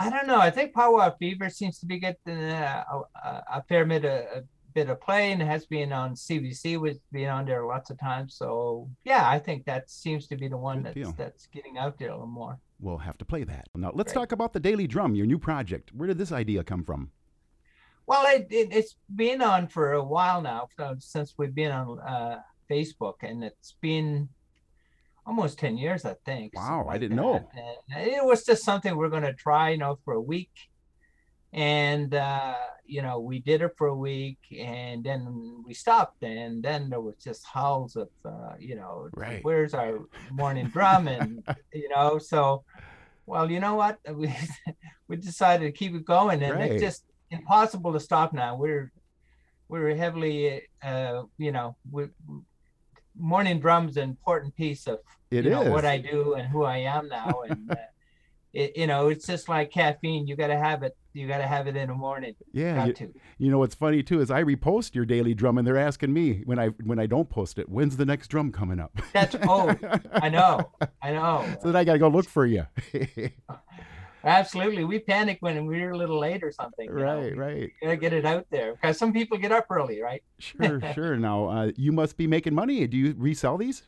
I 0.00 0.10
don't 0.10 0.28
know. 0.28 0.38
I 0.38 0.50
think 0.50 0.74
Powwow 0.74 1.10
Fever 1.18 1.50
seems 1.50 1.80
to 1.80 1.86
be 1.86 1.98
getting 1.98 2.38
uh, 2.38 2.84
a, 2.92 3.28
a, 3.28 3.44
a 3.54 3.62
fair 3.68 3.84
bit 3.84 4.04
of, 4.04 4.44
bit 4.74 4.88
of 4.90 5.00
play, 5.00 5.32
and 5.32 5.42
has 5.42 5.66
been 5.66 5.92
on 5.92 6.14
CBC, 6.14 6.78
was 6.78 6.98
been 7.12 7.28
on 7.28 7.46
there 7.46 7.64
lots 7.64 7.90
of 7.90 7.98
times. 7.98 8.34
So 8.34 8.88
yeah, 9.04 9.28
I 9.28 9.38
think 9.38 9.64
that 9.66 9.90
seems 9.90 10.26
to 10.28 10.36
be 10.36 10.48
the 10.48 10.56
one 10.56 10.78
Good 10.78 10.86
that's 10.86 10.94
deal. 10.94 11.14
that's 11.16 11.46
getting 11.46 11.78
out 11.78 11.98
there 11.98 12.10
a 12.10 12.12
little 12.12 12.26
more. 12.26 12.58
We'll 12.80 12.98
have 12.98 13.18
to 13.18 13.24
play 13.24 13.44
that. 13.44 13.68
Now 13.74 13.92
let's 13.94 14.12
Great. 14.12 14.22
talk 14.22 14.32
about 14.32 14.52
the 14.52 14.60
Daily 14.60 14.86
Drum, 14.86 15.14
your 15.14 15.26
new 15.26 15.38
project. 15.38 15.90
Where 15.94 16.06
did 16.06 16.18
this 16.18 16.32
idea 16.32 16.62
come 16.64 16.84
from? 16.84 17.10
Well, 18.06 18.24
it, 18.34 18.46
it 18.50 18.68
it's 18.72 18.96
been 19.14 19.42
on 19.42 19.68
for 19.68 19.92
a 19.92 20.02
while 20.04 20.40
now, 20.40 20.68
uh, 20.78 20.94
since 20.98 21.34
we've 21.36 21.54
been 21.54 21.72
on 21.72 21.98
uh, 22.00 22.40
Facebook, 22.70 23.16
and 23.22 23.44
it's 23.44 23.74
been 23.80 24.28
almost 25.26 25.58
ten 25.58 25.76
years, 25.76 26.04
I 26.04 26.14
think. 26.24 26.54
Wow, 26.56 26.86
I 26.88 26.96
didn't 26.96 27.16
that. 27.16 27.22
know. 27.22 27.48
And 27.94 28.06
it 28.08 28.24
was 28.24 28.44
just 28.46 28.64
something 28.64 28.96
we're 28.96 29.10
going 29.10 29.24
to 29.24 29.34
try, 29.34 29.70
you 29.70 29.78
know, 29.78 29.98
for 30.04 30.14
a 30.14 30.20
week, 30.20 30.50
and 31.52 32.14
uh, 32.14 32.54
you 32.84 33.02
know 33.02 33.20
we 33.20 33.38
did 33.40 33.62
it 33.62 33.72
for 33.76 33.88
a 33.88 33.94
week, 33.96 34.38
and 34.58 35.04
then 35.04 35.62
we 35.66 35.74
stopped, 35.74 36.22
and 36.22 36.62
then 36.62 36.90
there 36.90 37.00
was 37.00 37.16
just 37.22 37.44
howls 37.46 37.96
of 37.96 38.08
uh, 38.24 38.54
you 38.58 38.74
know, 38.76 39.08
Right. 39.16 39.40
where's 39.42 39.74
our 39.74 40.00
morning 40.30 40.68
drum, 40.68 41.08
and 41.08 41.42
you 41.72 41.88
know, 41.88 42.18
so 42.18 42.64
well, 43.26 43.50
you 43.50 43.60
know 43.60 43.74
what, 43.74 43.98
we 44.14 44.32
we 45.08 45.16
decided 45.16 45.64
to 45.66 45.72
keep 45.72 45.94
it 45.94 46.04
going, 46.04 46.42
and 46.42 46.60
Right. 46.60 46.72
it's 46.72 46.82
just 46.82 47.04
impossible 47.30 47.92
to 47.92 48.00
stop 48.00 48.32
now. 48.32 48.56
We're 48.56 48.90
we're 49.68 49.94
heavily, 49.94 50.62
uh, 50.82 51.22
you 51.36 51.52
know, 51.52 51.76
we, 51.90 52.06
morning 53.18 53.60
drums 53.60 53.96
an 53.96 54.04
important 54.04 54.54
piece 54.56 54.86
of 54.86 54.98
It 55.30 55.44
you 55.44 55.50
know, 55.50 55.62
what. 55.64 55.84
I 55.84 55.98
do 55.98 56.34
and 56.34 56.48
who 56.48 56.64
I 56.64 56.78
am 56.78 57.08
now, 57.08 57.42
and 57.46 57.70
uh, 57.70 57.76
it, 58.52 58.76
you 58.76 58.86
know, 58.86 59.08
it's 59.08 59.26
just 59.26 59.48
like 59.48 59.70
caffeine. 59.70 60.26
You 60.26 60.36
got 60.36 60.46
to 60.48 60.56
have 60.58 60.82
it. 60.82 60.96
You 61.18 61.26
got 61.26 61.38
to 61.38 61.48
have 61.48 61.66
it 61.66 61.76
in 61.76 61.88
the 61.88 61.94
morning. 61.94 62.36
Yeah, 62.52 62.86
you, 62.86 63.12
you 63.38 63.50
know 63.50 63.58
what's 63.58 63.74
funny 63.74 64.04
too 64.04 64.20
is 64.20 64.30
I 64.30 64.44
repost 64.44 64.94
your 64.94 65.04
daily 65.04 65.34
drum, 65.34 65.58
and 65.58 65.66
they're 65.66 65.76
asking 65.76 66.12
me 66.12 66.42
when 66.44 66.60
I 66.60 66.68
when 66.84 67.00
I 67.00 67.06
don't 67.06 67.28
post 67.28 67.58
it, 67.58 67.68
when's 67.68 67.96
the 67.96 68.06
next 68.06 68.28
drum 68.28 68.52
coming 68.52 68.78
up? 68.78 68.96
That's 69.12 69.34
oh, 69.42 69.74
I 70.12 70.28
know, 70.28 70.70
I 71.02 71.10
know. 71.10 71.44
so 71.60 71.72
then 71.72 71.76
I 71.76 71.82
got 71.82 71.94
to 71.94 71.98
go 71.98 72.06
look 72.06 72.28
for 72.28 72.46
you. 72.46 72.66
Absolutely, 74.24 74.84
we 74.84 75.00
panic 75.00 75.38
when 75.40 75.66
we're 75.66 75.90
a 75.90 75.96
little 75.96 76.20
late 76.20 76.44
or 76.44 76.52
something. 76.52 76.86
you 76.86 76.94
know. 76.94 77.20
right, 77.20 77.36
right. 77.36 77.70
Gotta 77.82 77.96
get 77.96 78.12
it 78.12 78.24
out 78.24 78.46
there 78.50 78.74
because 78.74 78.96
some 78.96 79.12
people 79.12 79.38
get 79.38 79.50
up 79.50 79.66
early, 79.70 80.00
right? 80.00 80.22
Sure, 80.38 80.80
sure. 80.94 81.16
Now 81.16 81.48
uh, 81.48 81.70
you 81.76 81.90
must 81.90 82.16
be 82.16 82.28
making 82.28 82.54
money. 82.54 82.86
Do 82.86 82.96
you 82.96 83.16
resell 83.18 83.58
these? 83.58 83.82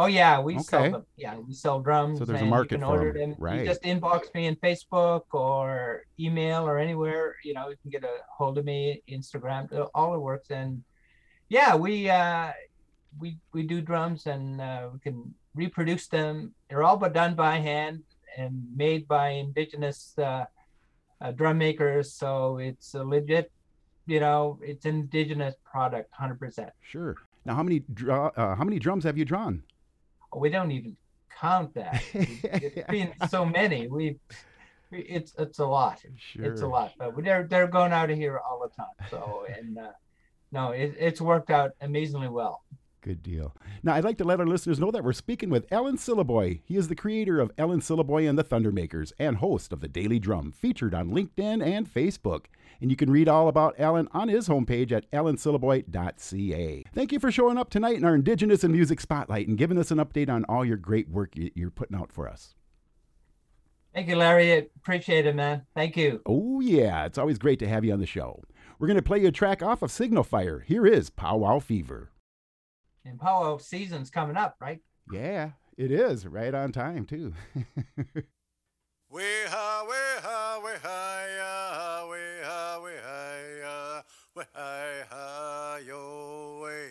Oh 0.00 0.06
yeah, 0.06 0.40
we 0.40 0.54
Okay. 0.54 0.62
sell 0.62 0.90
them. 0.90 1.04
Yeah, 1.24 1.36
we 1.38 1.52
sell 1.52 1.78
drums. 1.80 2.18
So 2.18 2.24
there's 2.24 2.40
a 2.40 2.46
market 2.46 2.72
you 2.72 2.78
can 2.78 2.84
order 2.84 3.10
'em, 3.10 3.30
them. 3.32 3.34
right. 3.38 3.60
You 3.60 3.66
just 3.66 3.82
inbox 3.82 4.32
me 4.34 4.46
in 4.46 4.56
Facebook 4.56 5.24
or 5.32 6.04
email 6.18 6.66
or 6.66 6.78
anywhere. 6.78 7.36
You 7.44 7.52
know, 7.56 7.68
you 7.68 7.76
can 7.82 7.90
get 7.90 8.02
a 8.04 8.14
hold 8.38 8.56
of 8.56 8.64
me, 8.64 9.02
Instagram, 9.16 9.62
uh, 9.72 9.88
all 9.94 10.14
it 10.14 10.22
works. 10.30 10.48
And 10.50 10.82
yeah, 11.50 11.76
we 11.76 12.08
uh, 12.08 12.52
we 13.18 13.28
we 13.52 13.62
do 13.62 13.78
drums 13.82 14.26
and 14.26 14.60
uh, 14.60 14.88
we 14.92 14.98
can 15.00 15.34
reproduce 15.54 16.06
them. 16.08 16.54
They're 16.68 16.82
all 16.82 16.96
but 16.96 17.12
done 17.12 17.34
by 17.34 17.56
hand 17.58 18.02
and 18.38 18.52
made 18.74 19.06
by 19.06 19.26
indigenous 19.44 20.14
uh, 20.18 20.46
uh, 21.20 21.32
drum 21.32 21.58
makers. 21.58 22.14
So 22.14 22.56
it's 22.56 22.94
a 22.94 23.04
legit. 23.04 23.52
You 24.06 24.20
know, 24.20 24.58
it's 24.62 24.86
an 24.86 24.94
indigenous 25.04 25.56
product, 25.70 26.08
hundred 26.14 26.38
percent. 26.40 26.70
Sure. 26.80 27.16
Now, 27.44 27.54
how 27.54 27.62
many 27.62 27.82
uh, 28.08 28.54
how 28.58 28.64
many 28.64 28.78
drums 28.78 29.04
have 29.04 29.18
you 29.18 29.26
drawn? 29.26 29.62
We 30.34 30.50
don't 30.50 30.70
even 30.70 30.96
count 31.40 31.74
that. 31.74 32.02
it's 32.12 32.88
been 32.88 33.12
so 33.28 33.44
many. 33.44 33.88
We, 33.88 34.16
it's 34.92 35.34
it's 35.38 35.58
a 35.58 35.66
lot. 35.66 36.02
Sure. 36.16 36.44
It's 36.44 36.62
a 36.62 36.66
lot. 36.66 36.92
But 36.98 37.22
they're 37.22 37.46
they're 37.48 37.68
going 37.68 37.92
out 37.92 38.10
of 38.10 38.16
here 38.16 38.38
all 38.38 38.60
the 38.60 38.74
time. 38.74 39.10
So 39.10 39.46
and 39.56 39.78
uh, 39.78 39.92
no, 40.52 40.70
it, 40.70 40.94
it's 40.98 41.20
worked 41.20 41.50
out 41.50 41.72
amazingly 41.80 42.28
well. 42.28 42.62
Good 43.02 43.22
deal. 43.22 43.54
Now, 43.82 43.94
I'd 43.94 44.04
like 44.04 44.18
to 44.18 44.24
let 44.24 44.40
our 44.40 44.46
listeners 44.46 44.78
know 44.78 44.90
that 44.90 45.02
we're 45.02 45.14
speaking 45.14 45.48
with 45.48 45.72
Alan 45.72 45.96
Syliboy. 45.96 46.60
He 46.66 46.76
is 46.76 46.88
the 46.88 46.94
creator 46.94 47.40
of 47.40 47.50
Alan 47.56 47.80
Syliboy 47.80 48.28
and 48.28 48.38
the 48.38 48.44
Thundermakers 48.44 49.12
and 49.18 49.38
host 49.38 49.72
of 49.72 49.80
the 49.80 49.88
Daily 49.88 50.18
Drum, 50.18 50.52
featured 50.52 50.92
on 50.92 51.10
LinkedIn 51.10 51.64
and 51.64 51.90
Facebook. 51.90 52.44
And 52.80 52.90
you 52.90 52.96
can 52.96 53.10
read 53.10 53.28
all 53.28 53.48
about 53.48 53.78
Alan 53.78 54.08
on 54.12 54.28
his 54.28 54.48
homepage 54.48 54.90
at 54.92 55.10
alansyliboy.ca. 55.10 56.84
Thank 56.94 57.12
you 57.12 57.20
for 57.20 57.30
showing 57.30 57.58
up 57.58 57.70
tonight 57.70 57.96
in 57.96 58.04
our 58.04 58.14
Indigenous 58.14 58.64
and 58.64 58.72
Music 58.72 59.00
Spotlight 59.00 59.48
and 59.48 59.58
giving 59.58 59.78
us 59.78 59.90
an 59.90 59.98
update 59.98 60.30
on 60.30 60.44
all 60.44 60.64
your 60.64 60.78
great 60.78 61.08
work 61.08 61.32
you're 61.34 61.70
putting 61.70 61.96
out 61.96 62.10
for 62.10 62.28
us. 62.28 62.54
Thank 63.94 64.08
you, 64.08 64.16
Larry. 64.16 64.52
I 64.52 64.66
Appreciate 64.76 65.26
it, 65.26 65.34
man. 65.34 65.66
Thank 65.74 65.96
you. 65.96 66.22
Oh, 66.24 66.60
yeah, 66.60 67.04
it's 67.04 67.18
always 67.18 67.38
great 67.38 67.58
to 67.58 67.68
have 67.68 67.84
you 67.84 67.92
on 67.92 68.00
the 68.00 68.06
show. 68.06 68.42
We're 68.78 68.86
going 68.86 68.96
to 68.96 69.02
play 69.02 69.18
you 69.18 69.28
a 69.28 69.32
track 69.32 69.62
off 69.62 69.82
of 69.82 69.90
Signal 69.90 70.22
Fire. 70.22 70.60
Here 70.60 70.86
is 70.86 71.10
Powwow 71.10 71.58
Fever. 71.58 72.12
And 73.04 73.18
powwow 73.18 73.58
season's 73.58 74.10
coming 74.10 74.36
up, 74.36 74.56
right? 74.60 74.80
Yeah, 75.12 75.50
it 75.76 75.90
is. 75.90 76.26
Right 76.26 76.54
on 76.54 76.72
time, 76.72 77.04
too. 77.04 77.34
We 79.12 79.20
Weha, 79.20 79.86
weha, 79.88 80.62
weha, 80.62 81.36
ya, 81.36 81.44
weha, 81.44 81.78
weha, 81.78 81.89
ya, 84.36 84.42
weha, 84.42 85.06
ha, 85.10 85.78
yo, 85.86 86.60
way. 86.62 86.90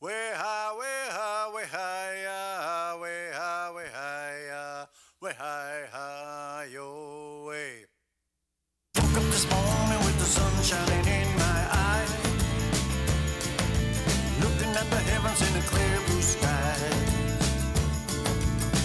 Weha, 0.00 0.72
weha, 0.78 1.50
weha, 1.54 2.22
ya, 2.22 2.96
weha, 3.00 3.72
weha, 3.74 4.46
ya, 4.48 4.86
weha, 5.22 5.88
ha, 5.92 6.64
yo, 6.72 7.44
way. 7.48 7.86
Woke 8.96 9.16
up 9.16 9.22
this 9.24 9.46
morning 9.50 10.04
with 10.04 10.18
the 10.18 10.24
sun 10.24 10.62
shining 10.62 11.06
in 11.06 11.28
my 11.38 11.66
eyes. 11.70 12.12
Looking 14.40 14.74
at 14.76 14.90
the 14.90 14.96
heavens 14.96 15.40
in 15.42 15.56
a 15.56 15.62
clear 15.62 16.00
blue 16.06 16.22
sky. 16.22 16.76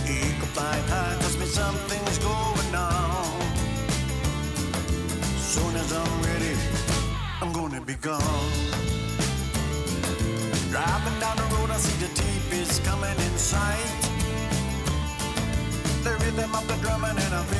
Eagle 0.07 0.47
flying 0.53 0.87
high 0.87 1.17
tells 1.19 1.37
me 1.37 1.45
something's 1.45 1.88
be 7.89 7.95
gone. 8.01 8.21
Driving 10.69 11.19
down 11.19 11.35
the 11.37 11.47
road, 11.55 11.71
I 11.71 11.77
see 11.77 11.97
the 12.05 12.11
teepees 12.13 12.79
coming 12.85 13.17
in 13.27 13.35
sight. 13.37 14.01
The 16.03 16.13
rhythm 16.21 16.53
of 16.53 16.67
the 16.67 16.75
drumming, 16.83 17.17
and 17.17 17.33
I'm 17.33 17.45
feeling 17.45 17.58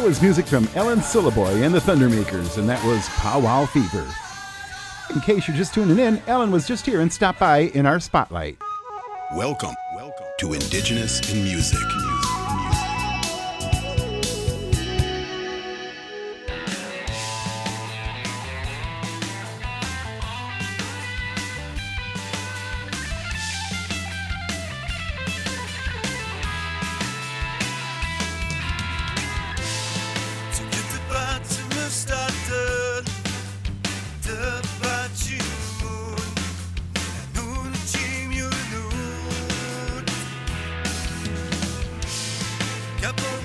That 0.00 0.06
was 0.06 0.22
music 0.22 0.46
from 0.46 0.66
Alan 0.76 1.00
Syliboy 1.00 1.62
and 1.62 1.74
the 1.74 1.78
Thundermakers, 1.78 2.56
and 2.56 2.66
that 2.70 2.82
was 2.86 3.06
Pow 3.18 3.38
Wow 3.38 3.66
Fever. 3.66 4.10
In 5.14 5.20
case 5.20 5.46
you're 5.46 5.54
just 5.54 5.74
tuning 5.74 5.98
in, 5.98 6.22
Alan 6.26 6.50
was 6.50 6.66
just 6.66 6.86
here 6.86 7.02
and 7.02 7.12
stopped 7.12 7.38
by 7.38 7.58
in 7.74 7.84
our 7.84 8.00
spotlight. 8.00 8.56
Welcome, 9.36 9.74
welcome 9.94 10.24
to 10.38 10.54
Indigenous 10.54 11.30
in 11.30 11.44
Music. 11.44 12.09
couple 43.00 43.39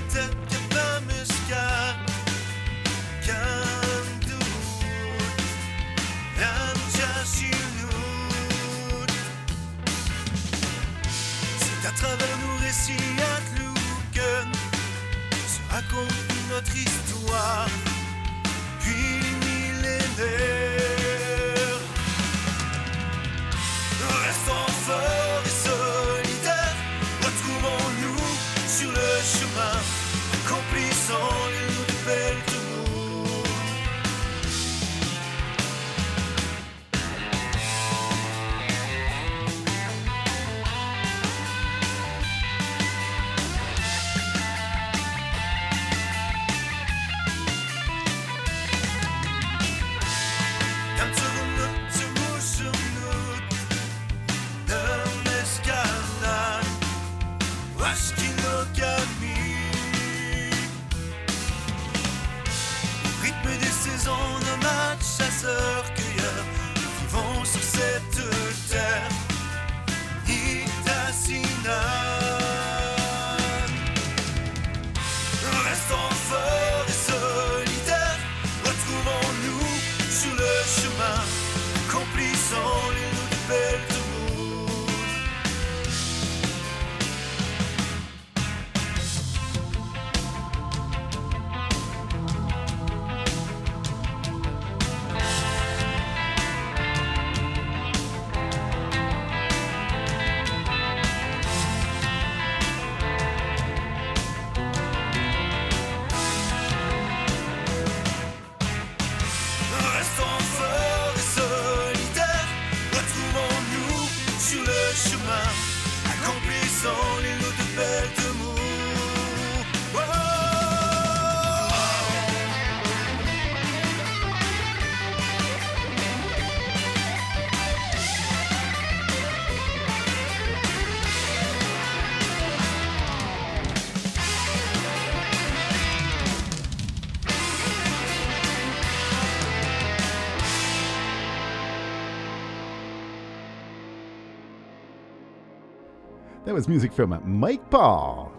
was 146.55 146.69
music 146.69 146.93
from 146.93 147.21
Mike 147.25 147.69
Paul. 147.69 148.31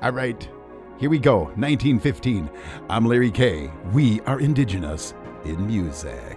All 0.00 0.12
right, 0.12 0.48
here 0.96 1.10
we 1.10 1.18
go, 1.18 1.40
1915. 1.56 2.48
I'm 2.88 3.04
Larry 3.04 3.30
K. 3.30 3.70
We 3.92 4.22
are 4.22 4.40
indigenous 4.40 5.12
in 5.44 5.66
music. 5.66 6.29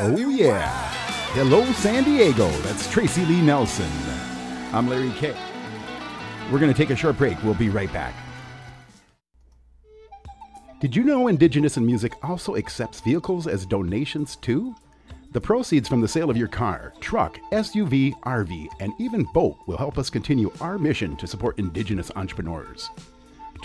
Oh, 0.00 0.16
yeah. 0.16 0.68
Hello, 1.32 1.64
San 1.72 2.04
Diego. 2.04 2.48
That's 2.60 2.88
Tracy 2.88 3.24
Lee 3.24 3.42
Nelson. 3.42 3.90
I'm 4.72 4.88
Larry 4.88 5.10
K. 5.10 5.34
We're 6.52 6.60
going 6.60 6.72
to 6.72 6.76
take 6.76 6.90
a 6.90 6.96
short 6.96 7.18
break. 7.18 7.42
We'll 7.42 7.54
be 7.54 7.68
right 7.68 7.92
back. 7.92 8.14
Did 10.80 10.94
you 10.94 11.02
know 11.02 11.26
Indigenous 11.26 11.78
in 11.78 11.84
Music 11.84 12.12
also 12.22 12.54
accepts 12.54 13.00
vehicles 13.00 13.48
as 13.48 13.66
donations 13.66 14.36
too? 14.36 14.72
The 15.32 15.40
proceeds 15.40 15.88
from 15.88 16.00
the 16.00 16.06
sale 16.06 16.30
of 16.30 16.36
your 16.36 16.46
car, 16.46 16.92
truck, 17.00 17.36
SUV, 17.50 18.12
RV, 18.20 18.68
and 18.78 18.92
even 19.00 19.26
boat 19.34 19.56
will 19.66 19.78
help 19.78 19.98
us 19.98 20.10
continue 20.10 20.52
our 20.60 20.78
mission 20.78 21.16
to 21.16 21.26
support 21.26 21.58
Indigenous 21.58 22.12
entrepreneurs. 22.14 22.88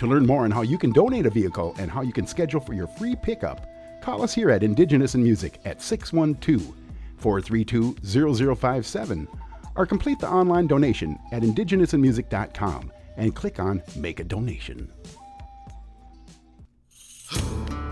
To 0.00 0.08
learn 0.08 0.26
more 0.26 0.42
on 0.42 0.50
how 0.50 0.62
you 0.62 0.78
can 0.78 0.90
donate 0.90 1.26
a 1.26 1.30
vehicle 1.30 1.76
and 1.78 1.92
how 1.92 2.02
you 2.02 2.12
can 2.12 2.26
schedule 2.26 2.60
for 2.60 2.74
your 2.74 2.88
free 2.88 3.14
pickup, 3.14 3.68
Call 4.04 4.20
us 4.20 4.34
here 4.34 4.50
at 4.50 4.62
Indigenous 4.62 5.14
and 5.14 5.24
Music 5.24 5.58
at 5.64 5.80
612 5.80 6.74
432 7.16 8.54
0057 8.54 9.26
or 9.76 9.86
complete 9.86 10.18
the 10.18 10.28
online 10.28 10.66
donation 10.66 11.18
at 11.32 11.40
indigenousandmusic.com 11.40 12.92
and 13.16 13.34
click 13.34 13.58
on 13.58 13.82
Make 13.96 14.20
a 14.20 14.24
Donation. 14.24 14.92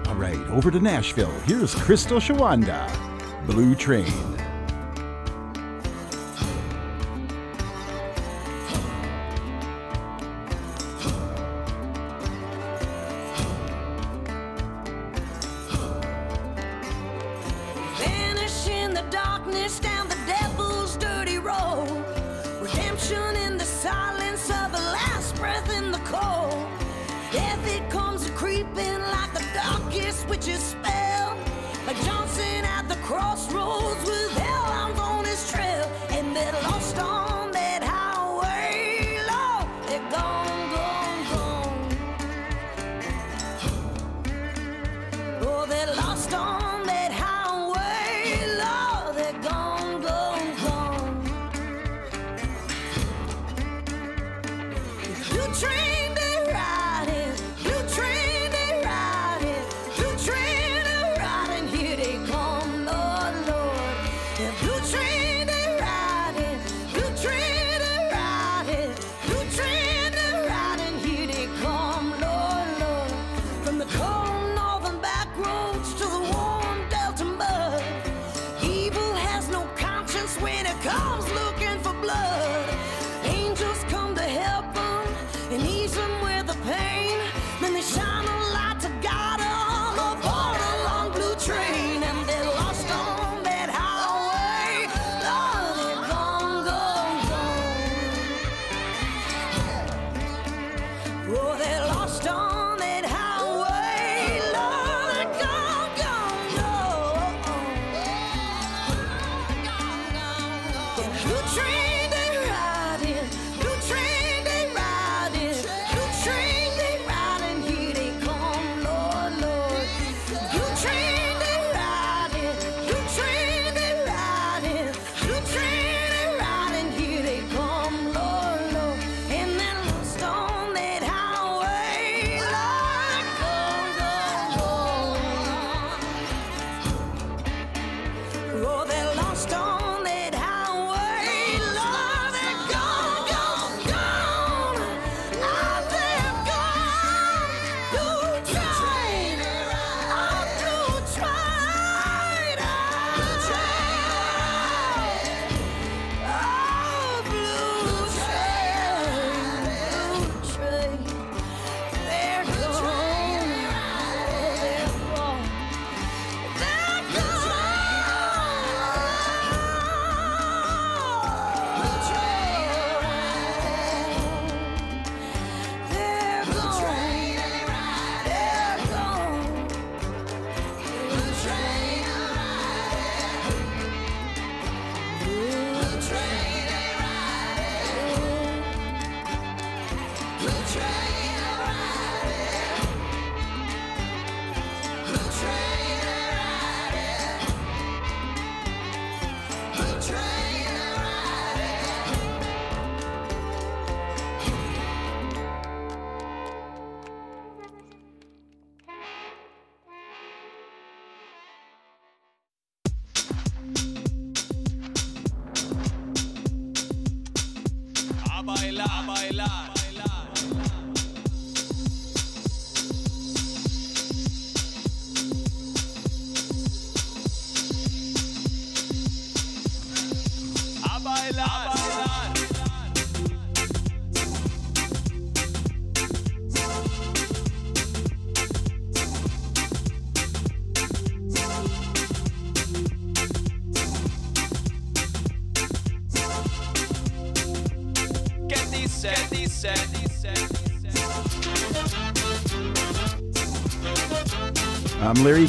All 0.07 0.15
right, 0.17 0.37
over 0.51 0.71
to 0.71 0.81
Nashville. 0.81 1.33
Here's 1.47 1.75
Crystal 1.75 2.19
Shawanda, 2.19 2.87
Blue 3.47 3.75
Train. 3.75 4.52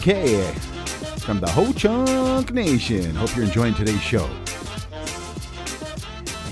K 0.04 0.44
from 1.20 1.40
the 1.40 1.48
Ho 1.52 1.72
Chunk 1.72 2.52
Nation. 2.52 3.16
Hope 3.16 3.34
you're 3.38 3.46
enjoying 3.46 3.74
today's 3.74 4.02
show. 4.02 4.26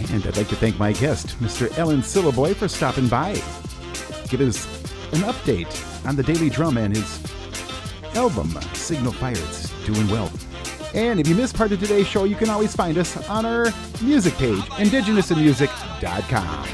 And 0.09 0.25
I'd 0.25 0.37
like 0.37 0.47
to 0.47 0.55
thank 0.55 0.79
my 0.79 0.93
guest, 0.93 1.37
Mr. 1.41 1.77
Alan 1.77 1.99
Syliboy, 1.99 2.55
for 2.55 2.69
stopping 2.69 3.09
by. 3.09 3.33
Give 4.29 4.39
us 4.39 4.65
an 5.11 5.19
update 5.23 5.67
on 6.07 6.15
the 6.15 6.23
Daily 6.23 6.49
Drum 6.49 6.77
and 6.77 6.95
his 6.95 7.21
album, 8.15 8.57
Signal 8.73 9.11
Fire. 9.11 9.33
It's 9.33 9.69
doing 9.85 10.07
well. 10.07 10.31
And 10.93 11.19
if 11.19 11.27
you 11.27 11.35
missed 11.35 11.57
part 11.57 11.73
of 11.73 11.81
today's 11.81 12.07
show, 12.07 12.23
you 12.23 12.37
can 12.37 12.49
always 12.49 12.73
find 12.73 12.97
us 12.97 13.17
on 13.27 13.45
our 13.45 13.67
music 14.01 14.33
page, 14.35 14.61
indigenousinmusic.com. 14.79 16.67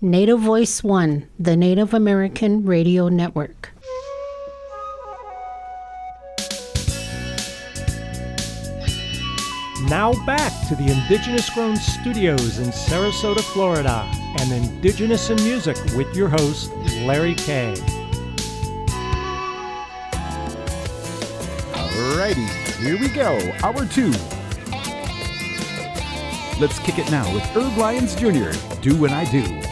Native 0.00 0.38
Voice 0.38 0.84
One, 0.84 1.28
the 1.36 1.56
Native 1.56 1.92
American 1.92 2.64
Radio 2.64 3.08
Network. 3.08 3.69
Now 9.88 10.12
back 10.26 10.52
to 10.68 10.76
the 10.76 10.92
Indigenous 10.92 11.48
Grown 11.48 11.74
Studios 11.74 12.58
in 12.58 12.66
Sarasota, 12.66 13.40
Florida, 13.40 14.04
and 14.38 14.52
Indigenous 14.52 15.30
in 15.30 15.36
Music 15.36 15.76
with 15.96 16.14
your 16.14 16.28
host, 16.28 16.70
Larry 17.06 17.34
Kay. 17.34 17.74
Alrighty, 21.72 22.46
here 22.82 23.00
we 23.00 23.08
go. 23.08 23.38
Hour 23.62 23.86
two. 23.86 24.10
Let's 26.60 26.78
kick 26.80 26.98
it 26.98 27.10
now 27.10 27.32
with 27.32 27.42
Herb 27.44 27.78
Lyons 27.78 28.14
Jr. 28.14 28.52
Do 28.82 29.00
When 29.00 29.12
I 29.12 29.24
Do. 29.30 29.69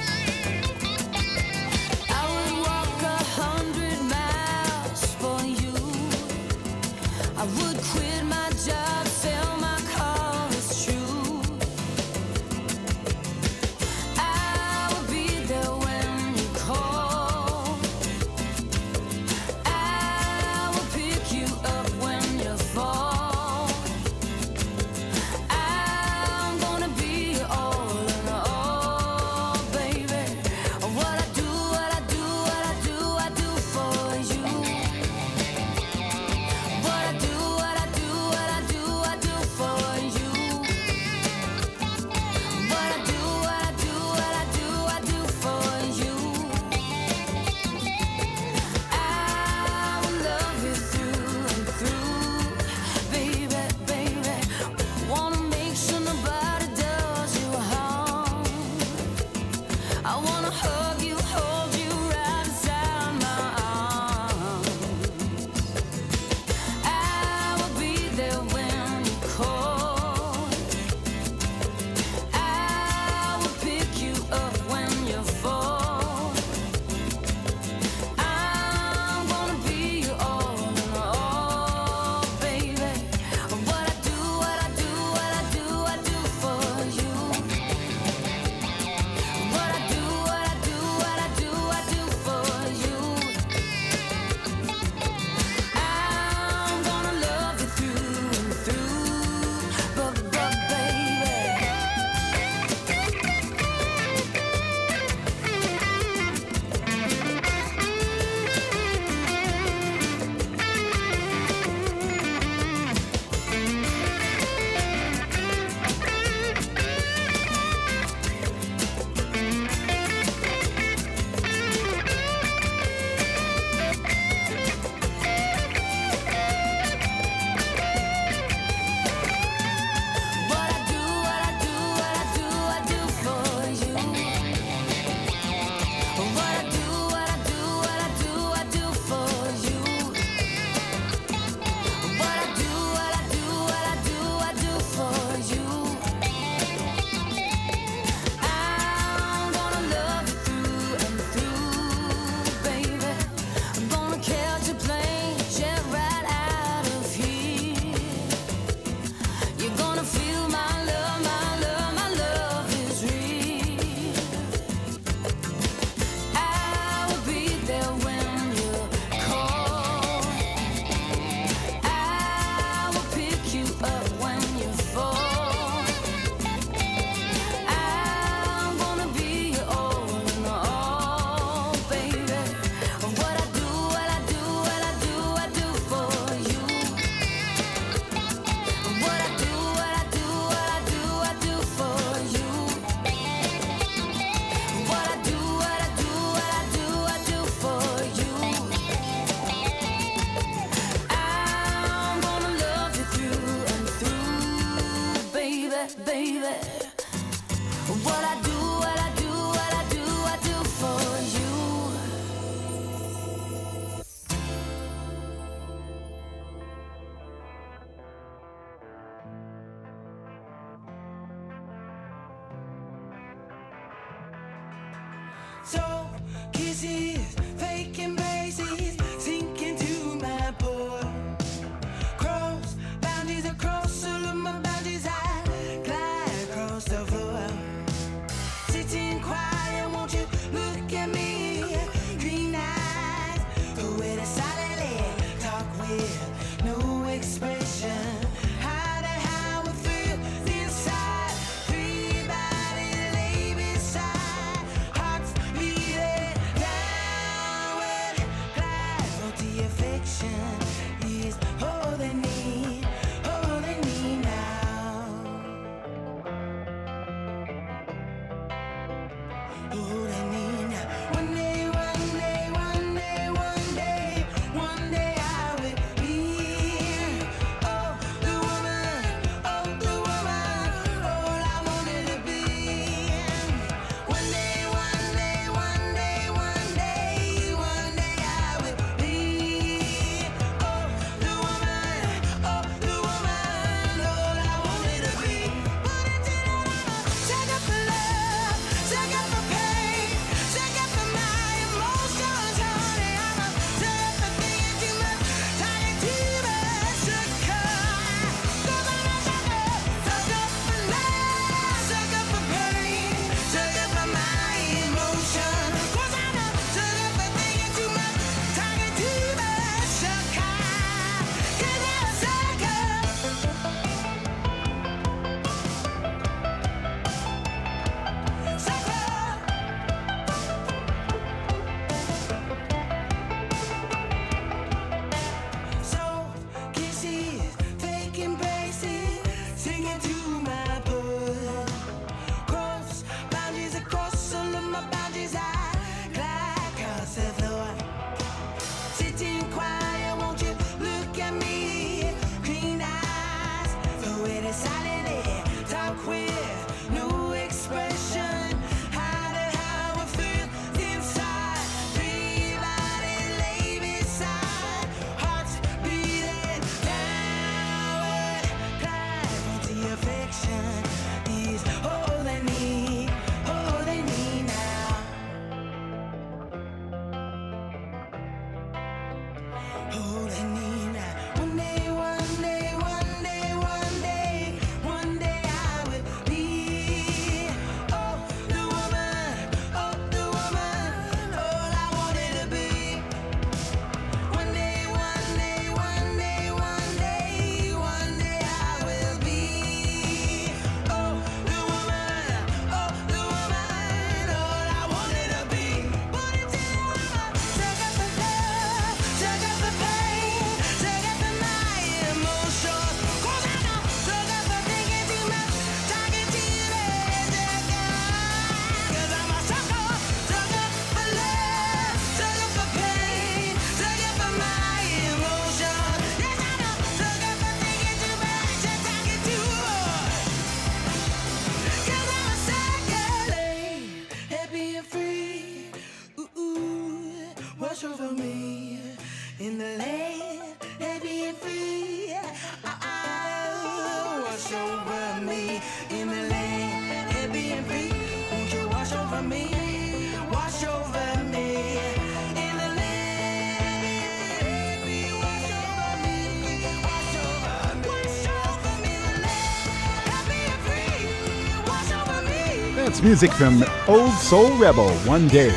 Music 463.03 463.33
from 463.33 463.65
Old 463.87 464.13
Soul 464.13 464.57
Rebel, 464.57 464.91
One 465.01 465.29
Day. 465.29 465.53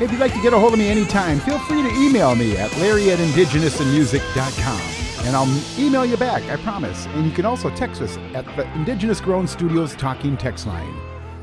If 0.00 0.10
you'd 0.10 0.20
like 0.20 0.34
to 0.34 0.42
get 0.42 0.52
a 0.52 0.58
hold 0.58 0.72
of 0.72 0.78
me 0.78 0.88
anytime, 0.88 1.38
feel 1.40 1.58
free 1.60 1.82
to 1.82 1.88
email 1.88 2.34
me 2.34 2.56
at 2.56 2.76
larry 2.78 3.12
at 3.12 3.18
indigenousinmusic.com 3.18 5.26
and 5.26 5.34
I'll 5.34 5.48
email 5.78 6.04
you 6.04 6.16
back, 6.16 6.42
I 6.50 6.56
promise. 6.62 7.06
And 7.06 7.24
you 7.24 7.32
can 7.32 7.46
also 7.46 7.70
text 7.70 8.02
us 8.02 8.18
at 8.34 8.44
the 8.56 8.70
Indigenous 8.74 9.20
Grown 9.20 9.46
Studios 9.46 9.94
Talking 9.94 10.36
Text 10.36 10.66
Line, 10.66 10.94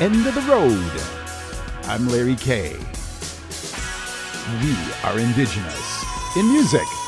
End 0.00 0.26
of 0.26 0.34
the 0.34 0.42
Road. 0.42 0.90
I'm 1.88 2.08
Larry 2.08 2.36
K 2.36 2.76
we 4.62 4.76
are 5.02 5.18
indigenous 5.18 6.04
in 6.36 6.46
music. 6.52 7.05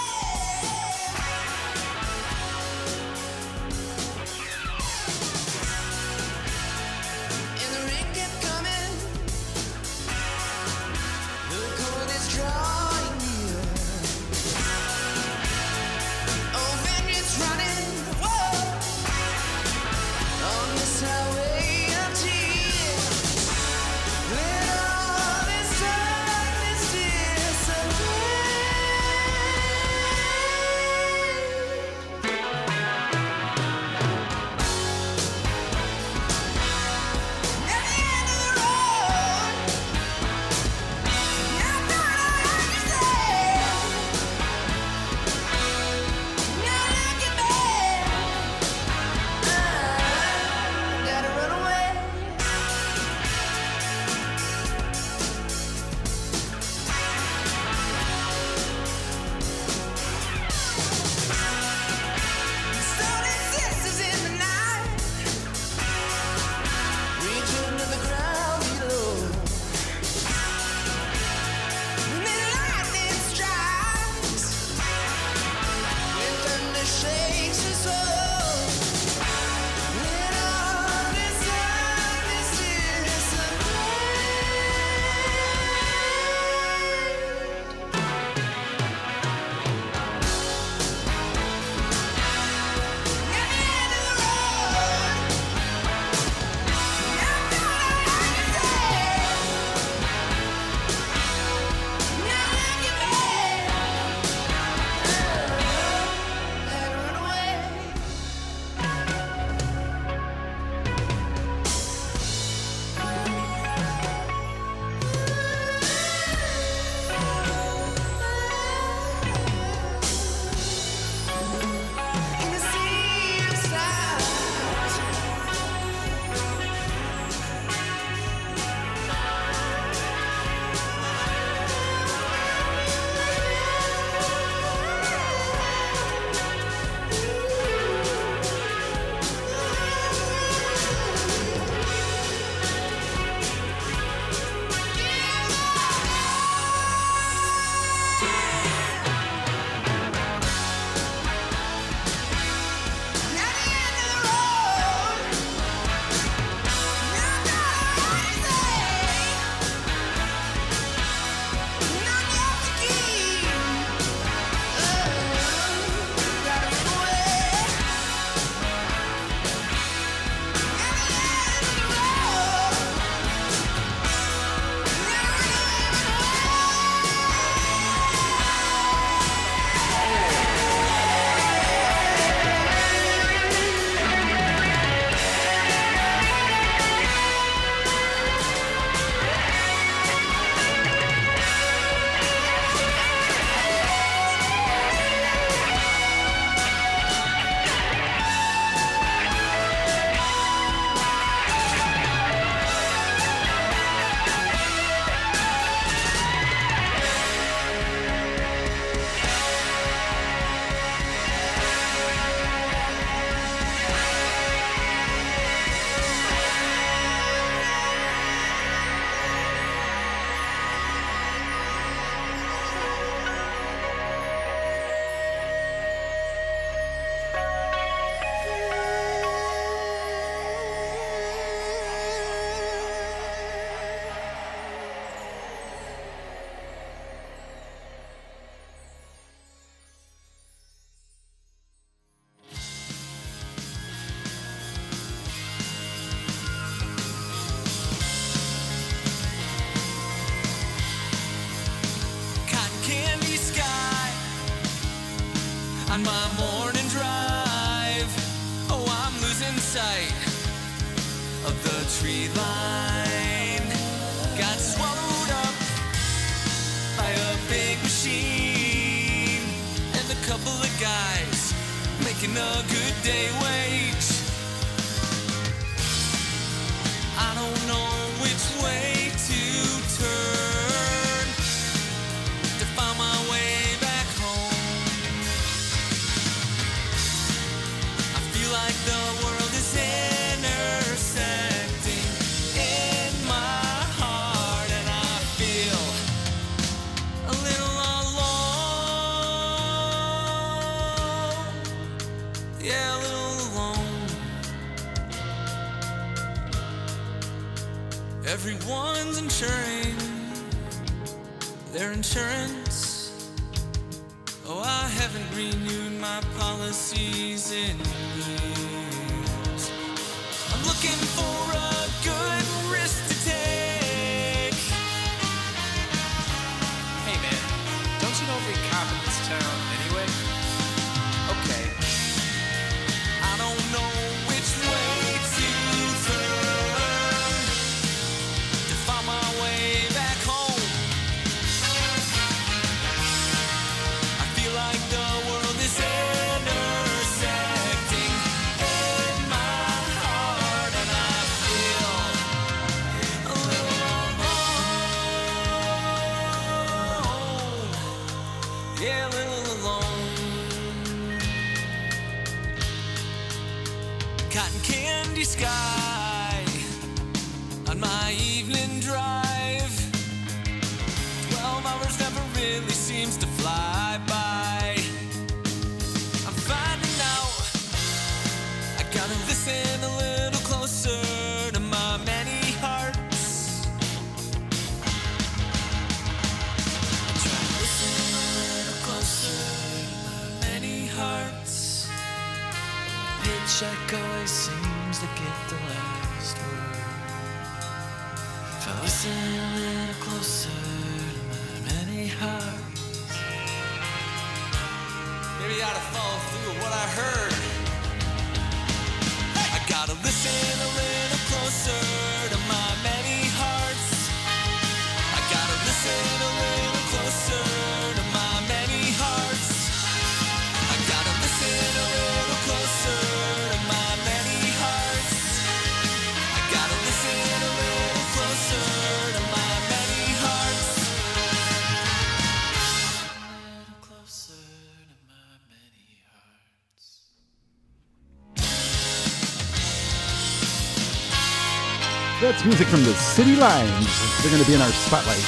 That's 442.39 442.47
music 442.47 442.69
from 442.69 442.85
the 442.85 442.95
City 442.95 443.35
Lines. 443.35 444.23
They're 444.23 444.31
going 444.31 444.41
to 444.41 444.49
be 444.49 444.55
in 444.55 444.61
our 444.61 444.71
spotlight 444.71 445.19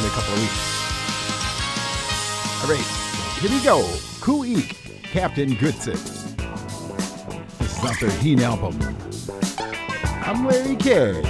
in 0.00 0.06
a 0.06 0.10
couple 0.10 0.34
of 0.34 0.40
weeks. 0.40 0.62
All 2.60 2.68
right, 2.68 2.84
here 3.38 3.48
we 3.48 3.62
go. 3.62 3.84
Kooik, 4.18 4.74
Captain 5.04 5.54
Goodson. 5.54 5.92
This 7.60 7.78
is 7.78 7.84
off 7.84 8.00
their 8.00 8.10
Heen 8.10 8.40
album. 8.40 8.76
I'm 10.26 10.46
Larry 10.48 10.74
K. 10.74 11.22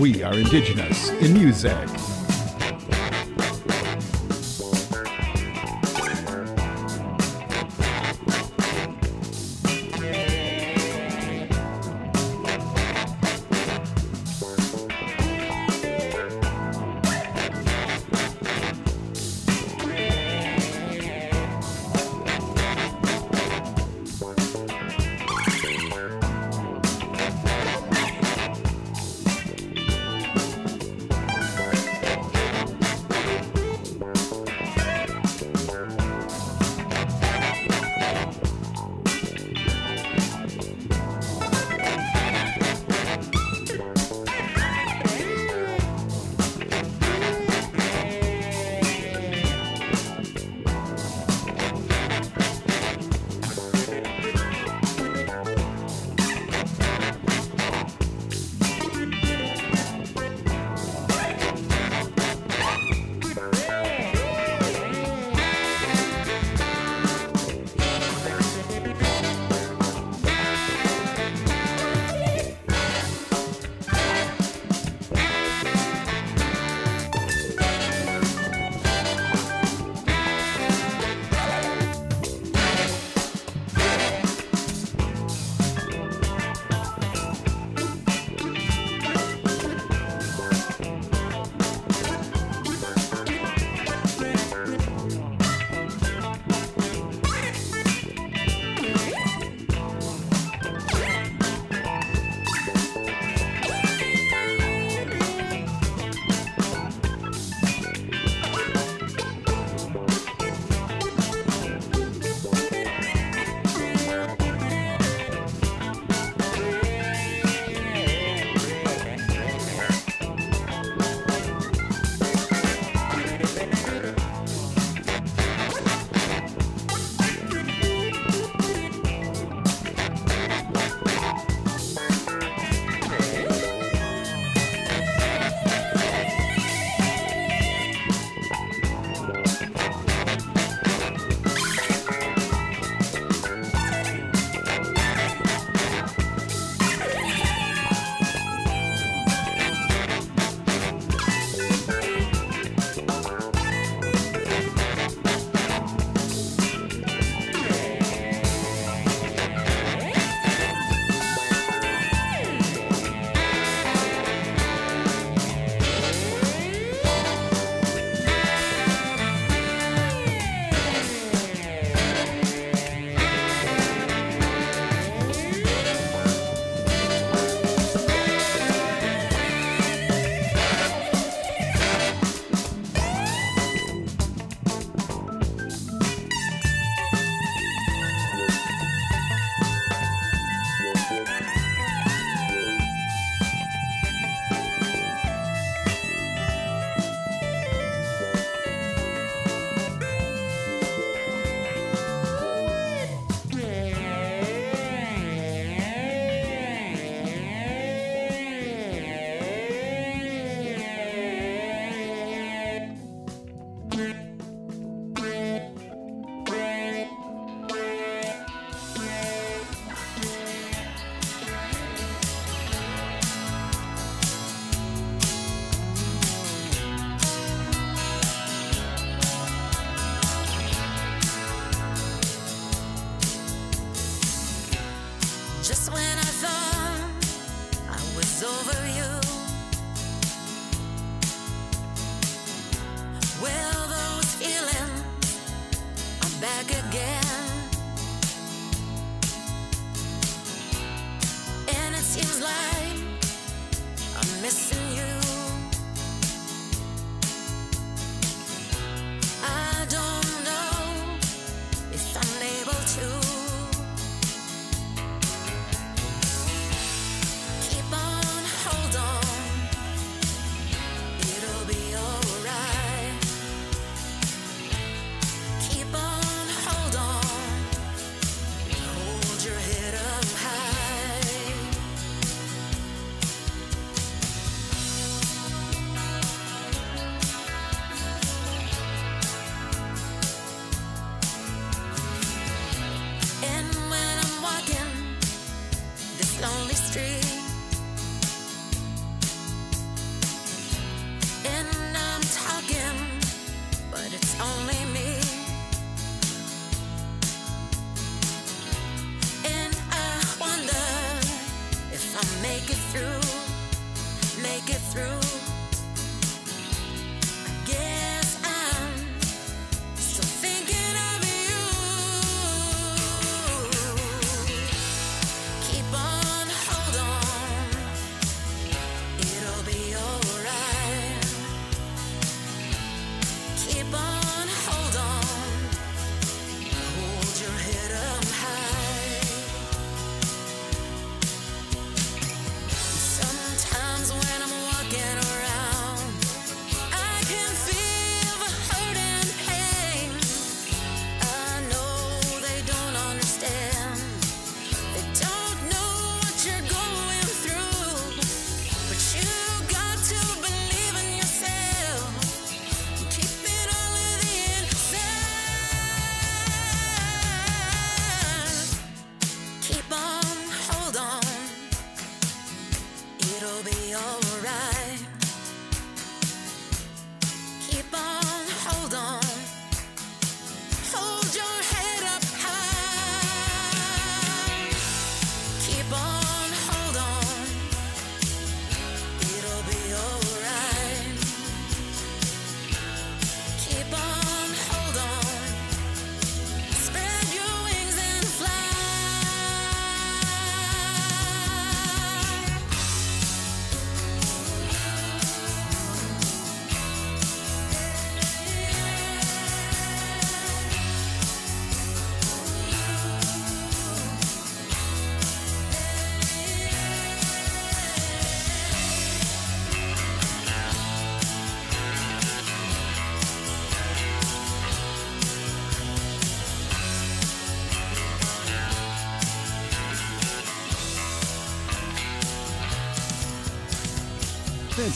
We 0.00 0.24
are 0.24 0.34
indigenous 0.34 1.10
in 1.10 1.32
music. 1.32 2.05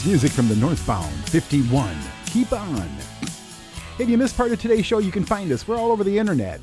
Music 0.05 0.31
from 0.31 0.47
the 0.47 0.55
Northbound 0.55 1.13
51. 1.29 1.95
Keep 2.27 2.53
on. 2.53 2.89
If 3.99 4.09
you 4.09 4.17
missed 4.17 4.35
part 4.35 4.51
of 4.51 4.59
today's 4.59 4.85
show, 4.85 4.97
you 4.97 5.11
can 5.11 5.23
find 5.23 5.51
us. 5.51 5.67
We're 5.67 5.77
all 5.77 5.91
over 5.91 6.03
the 6.03 6.17
internet. 6.17 6.59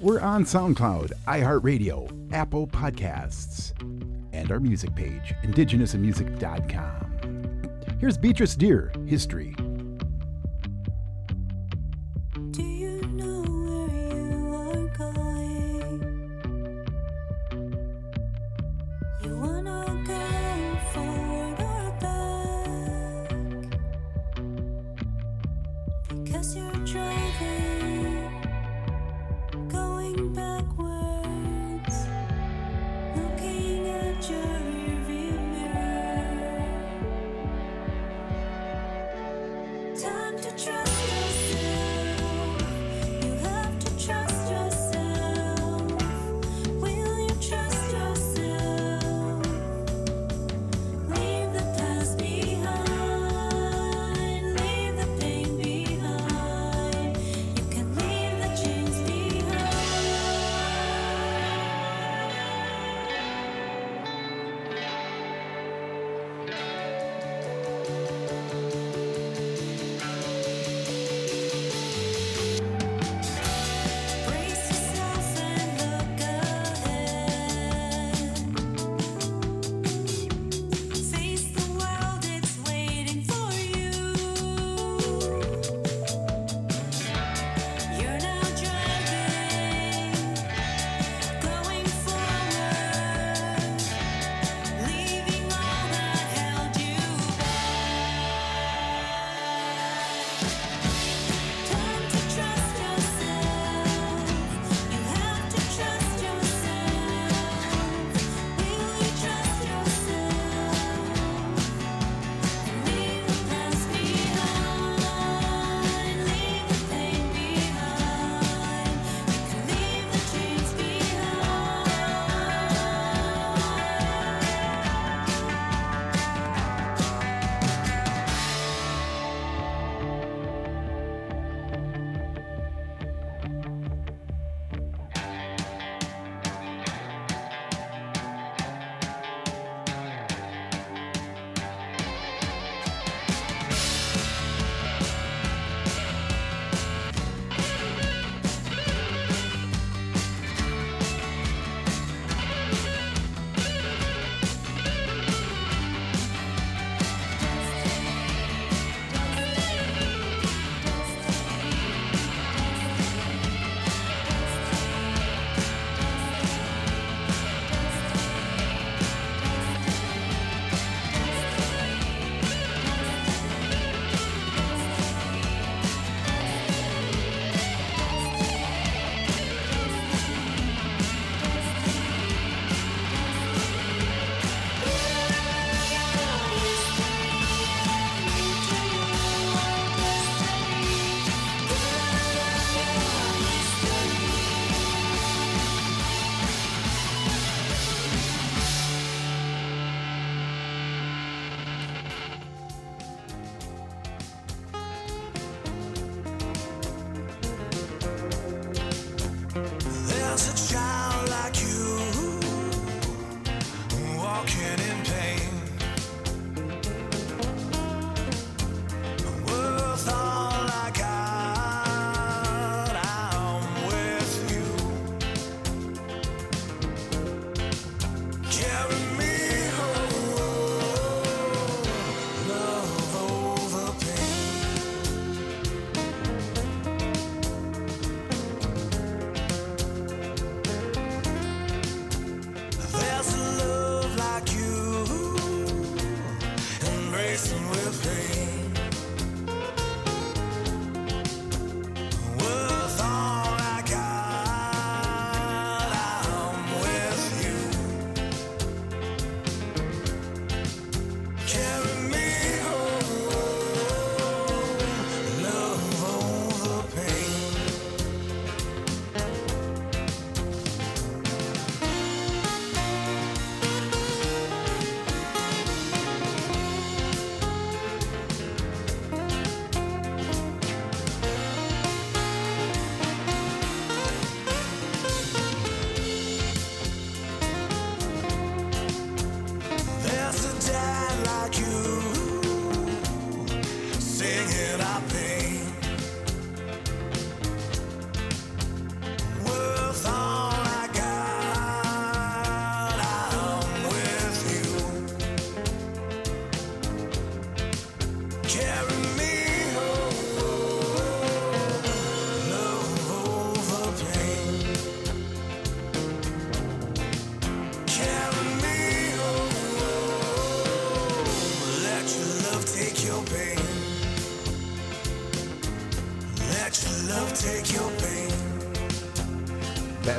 We're 0.00 0.20
on 0.20 0.44
SoundCloud, 0.44 1.12
iHeartRadio, 1.28 2.32
Apple 2.32 2.66
Podcasts, 2.66 3.72
and 4.32 4.50
our 4.50 4.58
music 4.58 4.96
page, 4.96 5.32
indigenousinmusic.com. 5.44 7.98
Here's 8.00 8.18
Beatrice 8.18 8.56
Deer, 8.56 8.92
History 9.06 9.54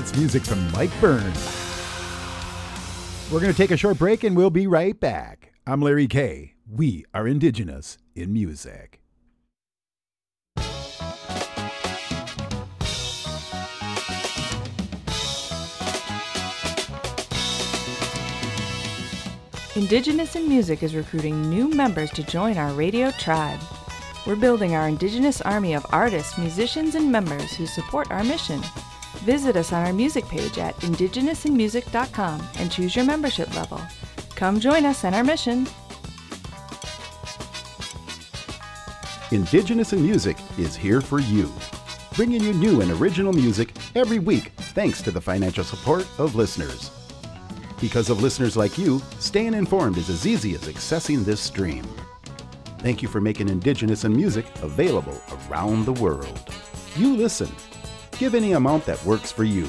That's 0.04 0.18
music 0.18 0.44
from 0.44 0.70
Mike 0.74 0.92
Byrne. 1.00 1.32
We're 3.32 3.40
going 3.40 3.54
to 3.54 3.58
take 3.58 3.72
a 3.72 3.78
short 3.78 3.98
break 3.98 4.26
and 4.26 4.36
we'll 4.36 4.50
be 4.50 4.68
right 4.68 5.00
back. 5.00 5.54
I'm 5.66 5.82
Larry 5.82 6.08
K. 6.08 6.56
We 6.70 7.06
are 7.14 7.26
Indigenous 7.26 7.98
in 8.14 8.34
Music. 8.34 9.00
Indigenous 19.78 20.36
in 20.36 20.50
Music 20.50 20.84
is 20.84 20.96
recruiting 20.96 21.50
new 21.50 21.70
members 21.70 22.12
to 22.12 22.24
join 22.24 22.58
our 22.58 22.74
radio 22.74 23.10
tribe. 23.12 23.62
We're 24.28 24.36
building 24.36 24.76
our 24.76 24.90
Indigenous 24.90 25.40
army 25.40 25.76
of 25.76 25.86
artists, 25.92 26.38
musicians, 26.38 26.96
and 26.96 27.10
members 27.10 27.54
who 27.54 27.66
support 27.66 28.12
our 28.12 28.26
mission. 28.26 28.62
Visit 29.22 29.56
us 29.56 29.72
on 29.72 29.86
our 29.86 29.94
music 29.94 30.26
page 30.28 30.58
at 30.58 30.76
indigenousinmusic.com 30.78 32.48
and 32.60 32.72
choose 32.72 32.96
your 32.96 33.06
membership 33.06 33.54
level. 33.56 33.82
Come 34.36 34.60
join 34.60 34.86
us 34.86 35.04
in 35.04 35.14
our 35.14 35.24
mission. 35.24 35.68
Indigenous 39.32 39.94
in 39.94 40.02
Music 40.04 40.38
is 40.60 40.76
here 40.76 41.02
for 41.02 41.20
you, 41.20 41.52
bringing 42.16 42.44
you 42.44 42.54
new 42.54 42.82
and 42.82 42.92
original 42.92 43.34
music 43.34 43.74
every 43.96 44.20
week 44.20 44.52
thanks 44.76 45.02
to 45.02 45.12
the 45.12 45.22
financial 45.22 45.64
support 45.64 46.08
of 46.20 46.36
listeners. 46.36 46.92
Because 47.82 48.10
of 48.10 48.22
listeners 48.22 48.56
like 48.56 48.78
you, 48.78 49.02
staying 49.20 49.54
informed 49.54 49.98
is 49.98 50.10
as 50.10 50.28
easy 50.28 50.54
as 50.54 50.62
accessing 50.68 51.26
this 51.26 51.42
stream. 51.42 51.84
Thank 52.80 53.02
you 53.02 53.08
for 53.08 53.22
making 53.22 53.50
Indigenous 53.50 54.04
in 54.04 54.16
Music 54.16 54.46
available 54.62 55.20
around 55.50 55.86
the 55.86 55.94
world. 55.94 56.54
You 56.96 57.16
listen. 57.16 57.50
Give 58.18 58.36
any 58.36 58.52
amount 58.54 58.86
that 58.86 59.04
works 59.06 59.32
for 59.32 59.44
you. 59.44 59.66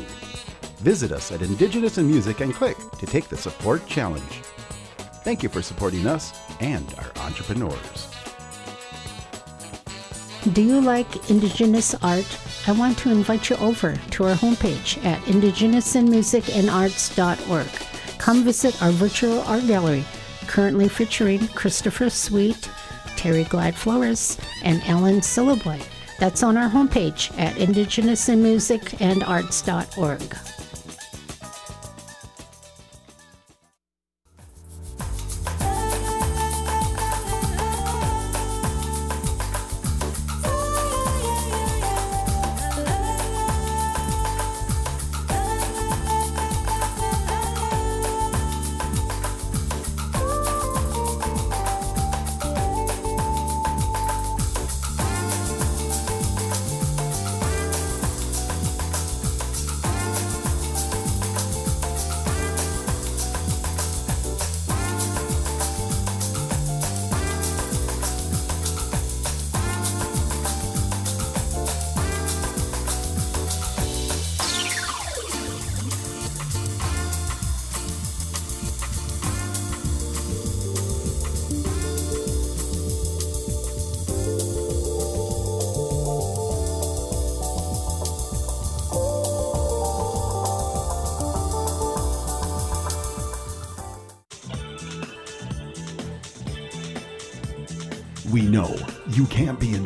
Visit 0.78 1.12
us 1.12 1.32
at 1.32 1.40
Indigenous 1.40 1.96
in 1.98 2.06
Music 2.06 2.40
and 2.40 2.54
click 2.54 2.76
to 2.98 3.06
take 3.06 3.28
the 3.28 3.36
support 3.36 3.86
challenge. 3.86 4.42
Thank 5.24 5.42
you 5.42 5.48
for 5.48 5.62
supporting 5.62 6.06
us 6.06 6.38
and 6.60 6.94
our 6.98 7.10
entrepreneurs. 7.24 8.10
Do 10.52 10.60
you 10.60 10.82
like 10.82 11.30
Indigenous 11.30 11.94
art? 12.02 12.38
I 12.68 12.72
want 12.72 12.98
to 12.98 13.10
invite 13.10 13.48
you 13.48 13.56
over 13.56 13.96
to 13.96 14.24
our 14.24 14.34
homepage 14.34 15.02
at 15.02 15.18
indigenousinmusicandarts.org. 15.22 18.18
Come 18.18 18.44
visit 18.44 18.82
our 18.82 18.90
virtual 18.90 19.40
art 19.40 19.66
gallery, 19.66 20.04
currently 20.46 20.88
featuring 20.88 21.48
Christopher 21.48 22.10
Sweet, 22.10 22.68
Terry 23.16 23.44
Glad 23.44 23.74
Flores, 23.74 24.36
and 24.62 24.82
Alan 24.84 25.20
Syliboy. 25.20 25.82
That's 26.18 26.42
on 26.42 26.56
our 26.56 26.70
homepage 26.70 27.38
at 27.38 27.56
indigenousinmusicandarts.org. 27.56 30.53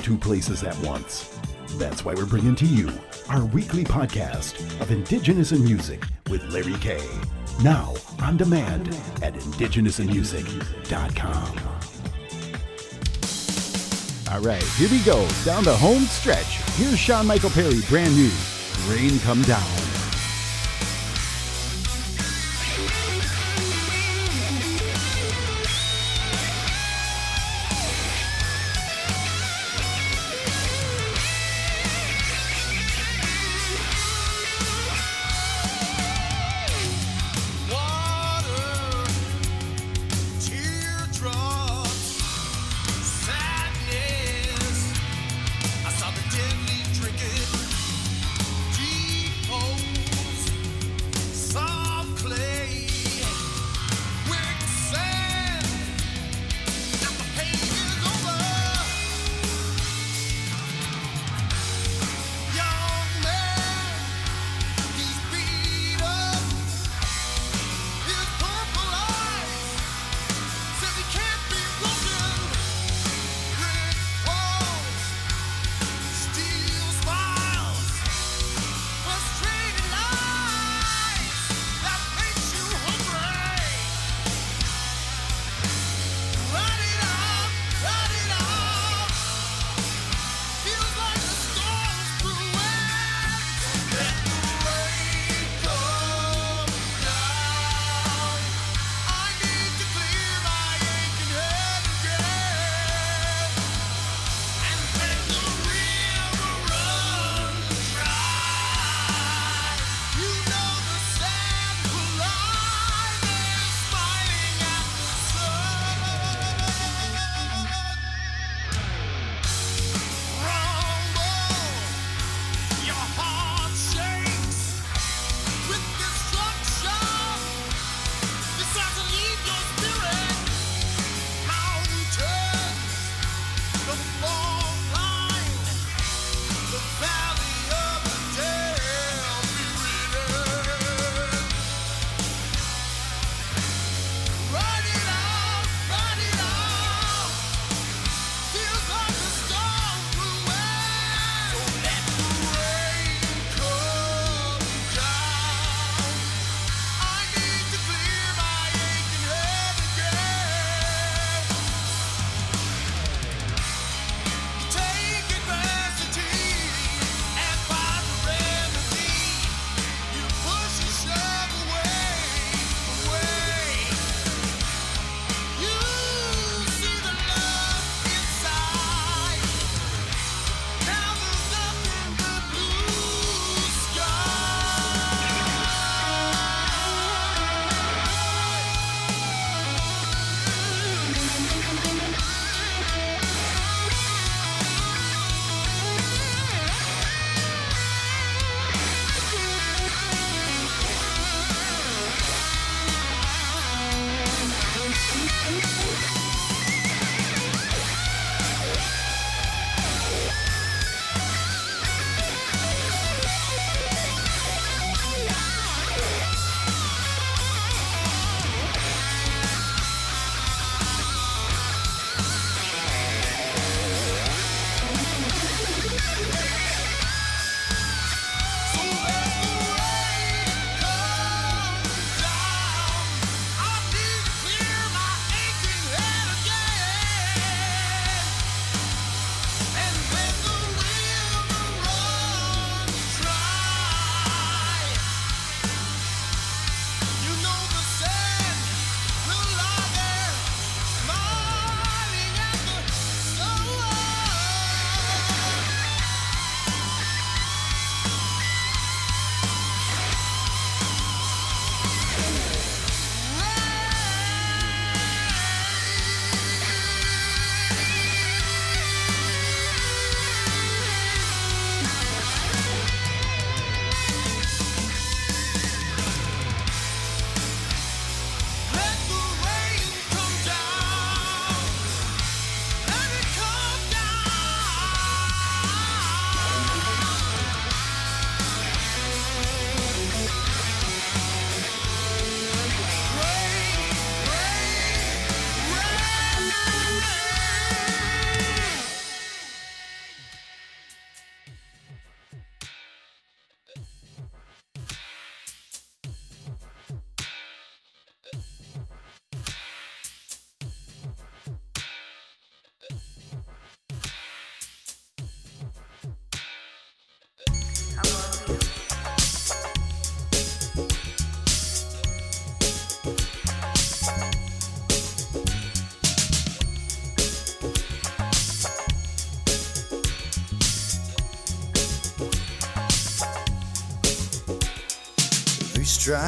two 0.09 0.17
places 0.17 0.65
at 0.65 0.75
once. 0.79 1.39
That's 1.77 2.03
why 2.03 2.15
we're 2.15 2.25
bringing 2.25 2.57
to 2.57 2.65
you 2.65 2.91
our 3.29 3.45
weekly 3.45 3.85
podcast 3.85 4.59
of 4.81 4.91
Indigenous 4.91 5.53
in 5.53 5.63
Music 5.63 6.03
with 6.31 6.43
Larry 6.45 6.79
K. 6.81 6.99
Now 7.63 7.95
on 8.23 8.39
demand 8.39 8.89
at 9.23 9.35
indigenousinmusic.com. 9.35 11.59
All 14.33 14.41
right, 14.41 14.63
here 14.63 14.89
we 14.89 15.01
go. 15.01 15.29
Down 15.45 15.65
the 15.65 15.77
home 15.77 16.05
stretch. 16.05 16.63
Here's 16.79 16.99
Sean 16.99 17.27
Michael 17.27 17.51
Perry, 17.51 17.83
brand 17.91 18.17
new. 18.17 18.33
Rain 18.89 19.21
Come 19.21 19.43
Down. 19.43 19.88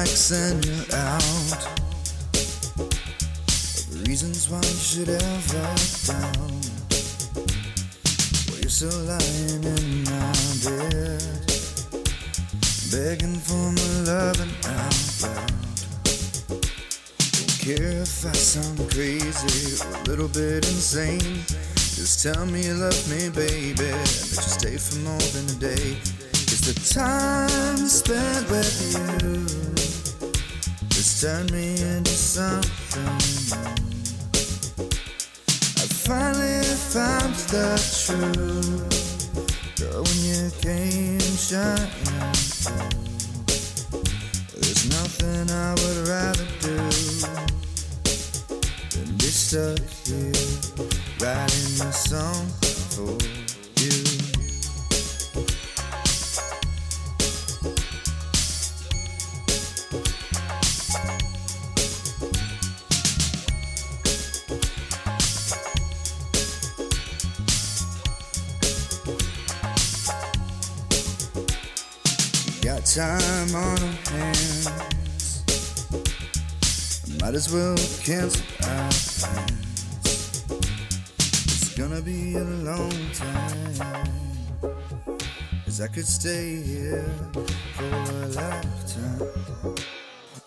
And 0.01 0.65
you're 0.65 0.95
out. 0.95 1.67
Reasons 4.07 4.49
why 4.49 4.57
you 4.57 4.81
should 4.81 5.09
ever 5.09 5.75
doubt. 6.07 6.37
Well, 8.47 8.59
you're 8.59 8.69
still 8.69 8.97
lying 9.05 9.63
in 9.63 10.03
my 10.09 10.33
bed, 10.65 11.21
begging 12.89 13.37
for 13.45 13.71
my 13.77 13.91
love 14.09 14.41
and 14.41 14.51
out 14.65 15.21
loud. 15.21 15.51
Don't 16.49 17.59
care 17.61 18.01
if 18.01 18.25
I 18.25 18.33
sound 18.33 18.79
crazy 18.89 19.85
or 19.85 19.93
a 19.93 20.03
little 20.05 20.29
bit 20.29 20.65
insane. 20.65 21.45
Just 21.75 22.23
tell 22.23 22.47
me 22.47 22.63
you 22.65 22.73
love 22.73 23.07
me, 23.07 23.29
baby. 23.29 23.75
That 23.75 24.33
you 24.33 24.49
stay 24.49 24.77
for 24.77 24.97
more 25.05 25.25
than 25.29 25.45
a 25.45 25.59
day. 25.59 25.97
It's 26.49 26.73
the 26.73 26.73
time 26.91 27.77
spent 27.87 28.49
with 28.49 29.61
you. 29.61 29.70
Turned 31.21 31.51
me 31.51 31.73
into 31.73 32.09
something 32.09 33.03
new. 33.03 33.53
I 35.77 35.85
finally 35.85 36.63
found 36.89 37.35
the 37.53 37.77
truth. 38.07 39.29
Girl, 39.77 40.01
when 40.01 40.19
you 40.25 40.49
came 40.61 41.19
shining 41.19 42.20
could 86.01 86.07
stay 86.07 86.55
here 86.55 87.13
for 87.75 87.83
a 87.83 88.27
lifetime. 88.29 89.21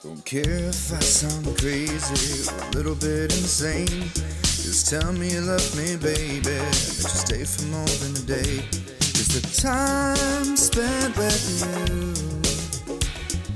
Don't 0.02 0.24
care 0.24 0.42
if 0.42 0.92
I 0.92 0.98
sound 0.98 1.46
crazy 1.58 2.50
or 2.50 2.64
a 2.66 2.70
little 2.72 2.96
bit 2.96 3.30
insane. 3.30 4.10
Just 4.42 4.90
tell 4.90 5.12
me 5.12 5.30
you 5.30 5.42
love 5.42 5.76
me, 5.76 5.94
baby. 5.94 6.40
That 6.40 6.74
you 6.74 7.06
stay 7.22 7.44
for 7.44 7.66
more 7.66 7.86
than 8.02 8.16
a 8.16 8.26
day. 8.26 8.66
Cause 8.98 9.30
the 9.30 9.42
time 9.62 10.56
spent 10.56 11.16
with 11.16 11.46
you 11.62 12.08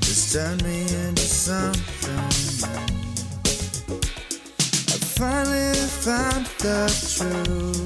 has 0.06 0.32
turned 0.32 0.62
me 0.62 0.82
into 0.82 1.22
something. 1.22 2.30
I 4.86 4.98
finally 5.18 5.74
found 6.06 6.46
the 6.62 6.86
truth. 7.16 7.77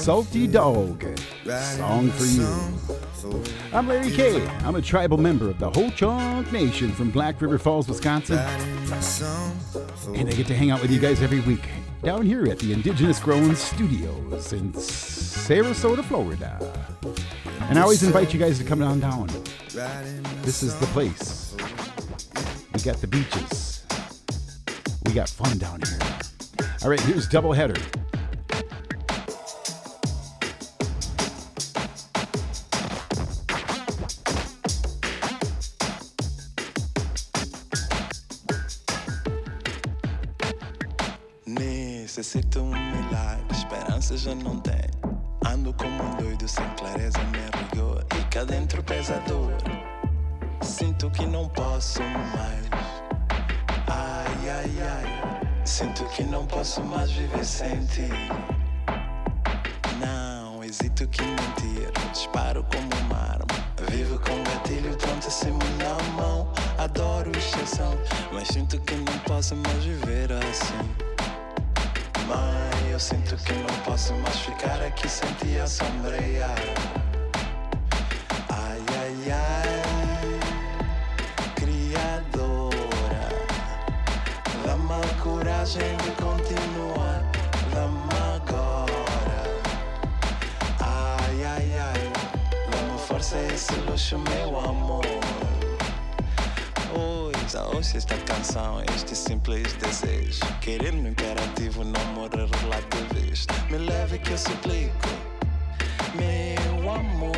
Salty 0.00 0.46
Dog. 0.46 1.04
Song 1.76 2.08
for 2.10 2.24
you. 2.24 3.44
I'm 3.70 3.86
Larry 3.86 4.10
K. 4.10 4.46
I'm 4.64 4.74
a 4.76 4.80
tribal 4.80 5.18
member 5.18 5.50
of 5.50 5.58
the 5.58 5.68
Ho 5.68 5.90
Chunk 5.90 6.50
Nation 6.50 6.90
from 6.90 7.10
Black 7.10 7.38
River 7.42 7.58
Falls, 7.58 7.86
Wisconsin. 7.86 8.38
And 10.14 10.26
I 10.26 10.32
get 10.32 10.46
to 10.46 10.56
hang 10.56 10.70
out 10.70 10.80
with 10.80 10.90
you 10.90 10.98
guys 10.98 11.20
every 11.20 11.40
week 11.40 11.68
down 12.02 12.24
here 12.24 12.46
at 12.46 12.58
the 12.60 12.72
Indigenous 12.72 13.20
Grown 13.20 13.54
Studios 13.54 14.54
in 14.54 14.72
Sarasota, 14.72 16.02
Florida. 16.02 16.58
And 17.68 17.78
I 17.78 17.82
always 17.82 18.02
invite 18.02 18.32
you 18.32 18.40
guys 18.40 18.58
to 18.58 18.64
come 18.64 18.82
on 18.82 19.00
down. 19.00 19.26
This 20.40 20.62
is 20.62 20.80
the 20.80 20.86
place. 20.86 21.54
We 22.72 22.80
got 22.80 22.96
the 23.02 23.06
beaches. 23.06 23.84
We 25.04 25.12
got 25.12 25.28
fun 25.28 25.58
down 25.58 25.82
here. 25.82 25.98
All 26.82 26.88
right, 26.88 27.00
here's 27.00 27.28
Doubleheader. 27.28 27.99
Esperança 44.10 44.16
já 44.16 44.34
não 44.34 44.58
tem. 44.60 44.80
Ando 45.46 45.72
como 45.74 46.02
um 46.02 46.16
doido, 46.16 46.48
sem 46.48 46.68
clareza 46.70 47.18
nem 47.32 47.62
rigor. 47.62 48.04
E 48.18 48.24
cá 48.24 48.44
dentro 48.44 48.82
pesa 48.82 49.14
a 49.14 49.18
dor. 49.28 49.52
Sinto 50.62 51.10
que 51.10 51.26
não 51.26 51.48
posso 51.48 52.00
mais. 52.02 52.66
Ai, 53.86 54.50
ai, 54.50 54.70
ai. 54.80 55.64
Sinto 55.64 56.04
que 56.06 56.24
não 56.24 56.46
posso 56.46 56.82
mais 56.82 57.10
viver 57.10 57.44
sem 57.44 57.84
ti. 57.86 58.08
Não 59.98 60.62
hesito 60.64 61.06
que 61.08 61.22
mentir. 61.22 61.90
Disparo 62.12 62.64
como 62.64 63.06
uma 63.06 63.16
arma. 63.16 63.46
Vivo 63.90 64.18
com 64.18 64.42
gatilho 64.44 64.96
prontíssimo 64.96 65.58
na 65.78 66.22
mão. 66.22 66.52
Adoro 66.78 67.30
exceção, 67.36 67.92
mas 68.32 68.48
sinto 68.48 68.78
que 68.80 68.94
não 68.94 69.18
posso 69.20 69.54
mais 69.56 69.84
viver 69.84 70.32
assim. 70.32 71.09
Sinto 73.00 73.34
que 73.38 73.54
não 73.54 73.74
posso 73.82 74.12
mais 74.16 74.36
ficar 74.40 74.82
aqui 74.82 75.08
sem 75.08 75.32
te 75.32 75.58
assombrear. 75.58 76.99
Já 97.60 97.66
ouço 97.66 97.96
esta 97.98 98.16
canção, 98.16 98.82
este 98.96 99.14
simples 99.14 99.74
desejo. 99.74 100.40
Querer 100.62 100.94
no 100.94 101.06
imperativo, 101.06 101.84
não 101.84 102.02
morrer 102.14 102.48
vez. 103.12 103.46
Me 103.68 103.76
leve 103.76 104.18
que 104.18 104.30
eu 104.30 104.38
suplico, 104.38 105.08
meu 106.14 106.90
amor. 106.90 107.36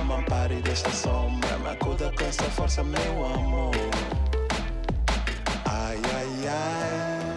Ama, 0.00 0.22
pare 0.22 0.62
desta 0.62 0.90
sombra, 0.90 1.58
me 1.58 1.68
acuda 1.68 2.10
com 2.16 2.24
essa 2.24 2.44
força, 2.44 2.82
meu 2.82 3.26
amor. 3.34 3.74
Ai, 5.66 6.00
ai, 6.14 6.48
ai, 6.48 7.36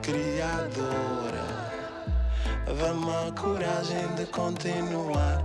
Criadora, 0.00 1.46
dá-me 2.66 3.10
a 3.10 3.32
coragem 3.32 4.14
de 4.14 4.26
continuar, 4.26 5.42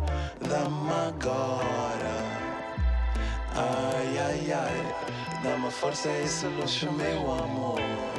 dá-me 0.47 0.91
agora. 1.07 1.60
Ai, 4.51 4.57
ai, 4.57 4.79
ai, 4.79 5.41
dá-me 5.43 5.67
a 5.67 5.71
força 5.71 6.09
e 6.09 6.23
esse 6.23 6.45
meu 6.91 7.31
amor. 7.31 8.10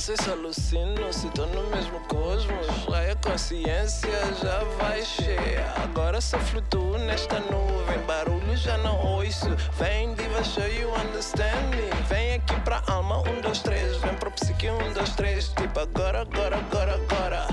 Sei 0.00 0.16
se 0.16 0.30
alucino, 0.30 1.12
se 1.12 1.28
tô 1.30 1.44
no 1.46 1.62
mesmo 1.68 2.00
cosmos. 2.08 2.66
Aí 2.94 3.10
a 3.10 3.16
consciência 3.16 4.08
já 4.42 4.64
vai 4.78 5.02
cheia. 5.02 5.74
Agora 5.82 6.22
só 6.22 6.38
flutuo 6.38 6.96
nesta 6.96 7.38
nuvem. 7.40 7.98
Barulho 8.06 8.56
já 8.56 8.78
não 8.78 8.98
ouço. 8.98 9.50
Vem, 9.78 10.14
diva, 10.14 10.42
show 10.42 10.66
you 10.66 10.88
understand 10.94 11.68
me. 11.76 11.90
Vem 12.08 12.34
aqui 12.36 12.58
pra 12.60 12.82
alma, 12.86 13.18
um, 13.18 13.42
dois, 13.42 13.58
três. 13.60 13.98
Vem 13.98 14.14
pro 14.14 14.30
psique, 14.30 14.70
um, 14.70 14.92
dois, 14.94 15.10
três. 15.10 15.48
Tipo 15.48 15.80
agora, 15.80 16.22
agora, 16.22 16.56
agora, 16.56 16.94
agora. 16.94 17.46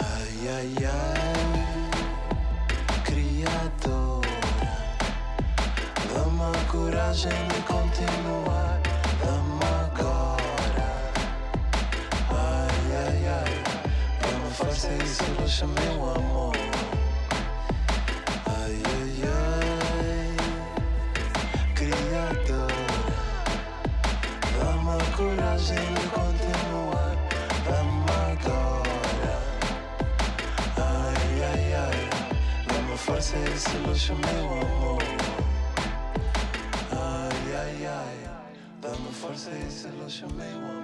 Ai, 0.00 0.48
ai, 0.56 0.74
ai. 0.86 1.44
Criadora. 3.02 4.28
Dá-me 6.14 6.56
a 6.56 6.64
coragem 6.70 7.48
de 7.48 7.60
continuar. 7.62 8.63
Luxo, 15.44 15.66
meu 15.66 16.10
amor. 16.16 16.56
Ai, 18.46 18.82
ai, 18.94 19.12
ai. 19.28 20.36
Criadora. 21.74 22.82
Dá-me 24.56 24.92
a 24.96 25.16
coragem 25.16 25.86
de 25.96 26.04
continuar. 26.16 27.14
Dá-me 27.66 28.12
agora. 28.32 29.36
Ai, 30.78 31.32
ai, 31.50 31.64
ai. 31.74 32.00
Dá-me 32.66 32.96
força 32.96 33.36
esse 33.36 33.76
luxo, 33.86 34.14
meu 34.14 34.46
amor. 34.62 35.02
Ai, 36.90 37.44
ai, 37.62 37.86
ai. 37.86 38.20
Dá-me 38.80 39.12
força 39.12 39.50
esse 39.50 39.88
luxo, 39.88 40.26
meu 40.34 40.56
amor. 40.56 40.83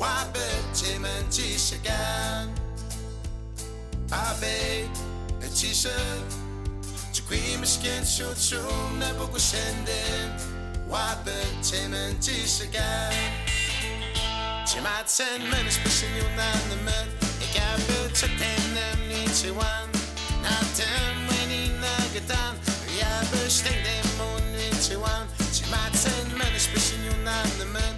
wabycie 0.00 1.00
dziś 1.30 1.72
again 1.72 2.48
Aby 4.10 4.88
ciszę 5.54 5.96
Czekujmy 7.12 7.66
szkięciu 7.66 8.24
czum 8.48 8.98
na 8.98 9.14
Bogu 9.14 9.38
szędy 9.40 10.00
Wabycie 10.88 11.88
dziś 12.20 12.68
again 12.68 13.30
Cimacen 14.66 15.42
menisz 15.48 15.76
pysyniu 15.76 16.24
na 16.36 16.52
nemet 16.68 17.08
Jakby 17.54 18.16
czetem 18.16 18.74
nic 19.08 19.44
one 19.44 19.92
Na 20.42 20.58
tym 20.76 21.28
weni 21.28 21.68
nagetan 21.68 22.56
Jakby 23.00 23.50
sztęgdem 23.50 24.20
on 24.20 24.52
nic 24.52 24.90
one 24.90 25.26
Cimacen 25.52 26.38
menisz 26.38 26.66
can't 27.24 27.58
nemet 27.58 27.94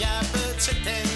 Jakby 0.00 0.60
czetem 0.60 1.15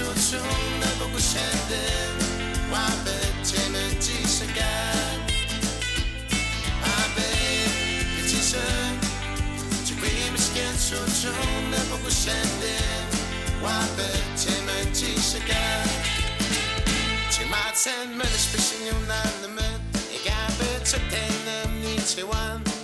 Spishing 0.00 0.40
Yunan 0.40 0.98
the 0.98 1.08
spishing 18.38 18.86
you 18.86 18.92
nan 19.06 19.32
the 19.42 19.48
het 20.58 20.88
zo 20.88 20.98
hem 21.46 21.80
niet 21.80 22.00
zo 22.00 22.28
aan 22.30 22.62
Natem 22.62 22.79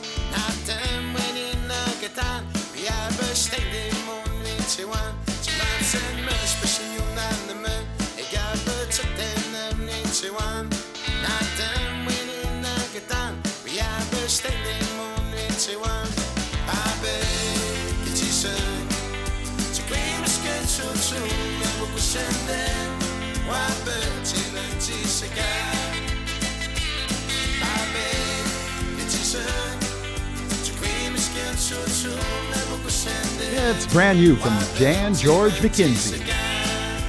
It's 33.69 33.93
brand 33.93 34.21
new 34.21 34.37
from 34.37 34.57
Dan 34.79 35.15
George 35.15 35.55
McKenzie. 35.55 36.25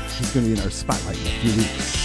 She's 0.09 0.33
going 0.33 0.45
to 0.45 0.51
be 0.51 0.53
in 0.53 0.59
our 0.59 0.69
spotlight 0.69 1.17
in 1.17 1.27
a 1.27 1.39
few 1.39 1.51
weeks. 1.55 1.97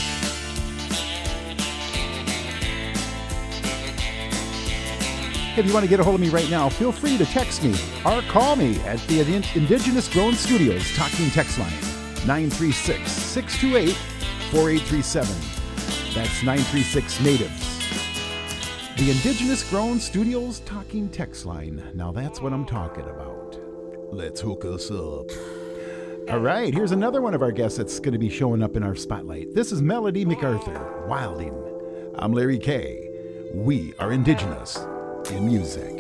If 5.57 5.67
you 5.67 5.73
want 5.73 5.85
to 5.85 5.89
get 5.89 6.01
a 6.01 6.05
hold 6.05 6.17
of 6.17 6.21
me 6.21 6.29
right 6.29 6.49
now, 6.51 6.69
feel 6.69 6.93
free 6.93 7.19
to 7.19 7.25
text 7.25 7.63
me 7.63 7.75
or 8.05 8.23
call 8.23 8.57
me 8.57 8.79
at 8.81 8.99
the 9.09 9.21
Indigenous 9.55 10.09
Grown 10.09 10.35
Studios 10.35 10.95
talking 10.95 11.31
text 11.31 11.59
line 11.59 11.92
936 12.27 13.11
628 13.11 13.95
4837. 14.53 15.53
That's 16.15 16.43
936 16.43 17.21
Natives. 17.21 17.73
The 18.97 19.11
Indigenous 19.11 19.69
Grown 19.69 19.99
Studios 19.99 20.61
Talking 20.61 21.09
Text 21.09 21.47
Line. 21.47 21.83
Now 21.95 22.13
that's 22.13 22.41
what 22.41 22.53
I'm 22.53 22.65
talking 22.65 23.05
about. 23.05 23.59
Let's 24.13 24.41
hook 24.41 24.65
us 24.65 24.91
up. 24.91 25.31
All 26.31 26.39
right, 26.39 26.73
here's 26.73 26.93
another 26.93 27.21
one 27.21 27.35
of 27.35 27.43
our 27.43 27.51
guests 27.51 27.79
that's 27.79 27.99
going 27.99 28.13
to 28.13 28.19
be 28.19 28.31
showing 28.31 28.63
up 28.63 28.77
in 28.77 28.85
our 28.85 28.95
spotlight. 28.95 29.55
This 29.55 29.73
is 29.73 29.83
Melody 29.83 30.25
MacArthur, 30.25 31.05
Wilding. 31.09 31.57
I'm 32.15 32.33
Larry 32.33 32.59
K. 32.59 33.11
We 33.53 33.95
are 33.99 34.13
Indigenous 34.13 34.77
in 35.31 35.45
music. 35.47 35.92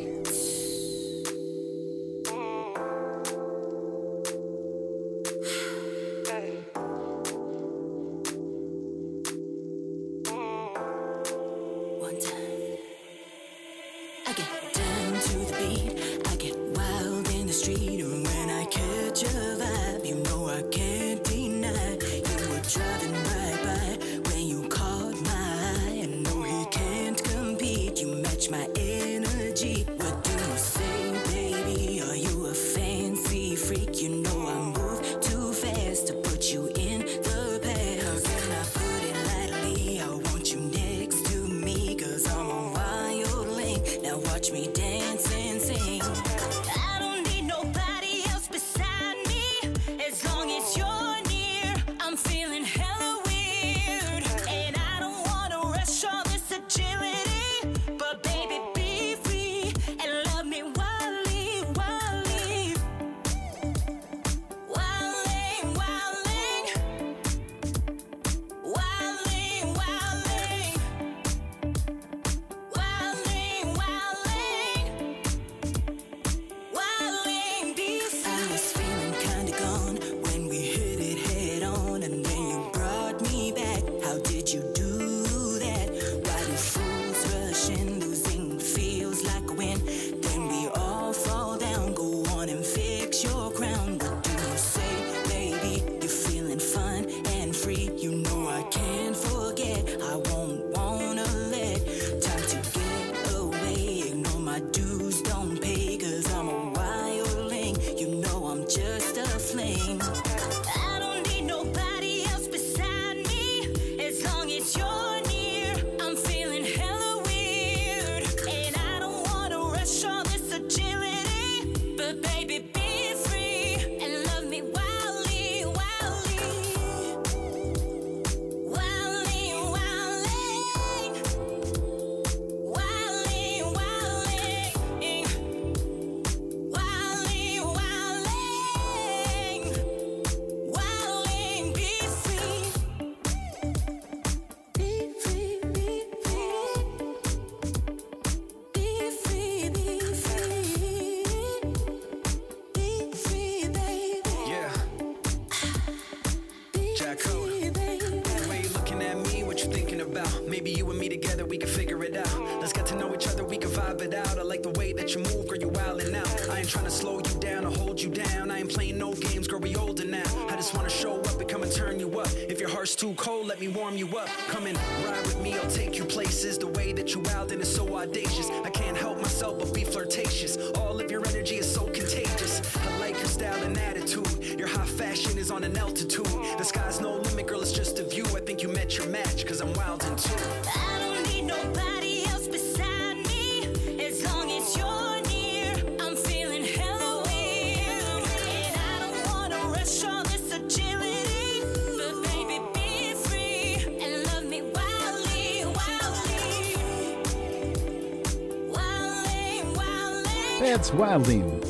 That's 210.82 210.94
Wilding. 210.94 211.60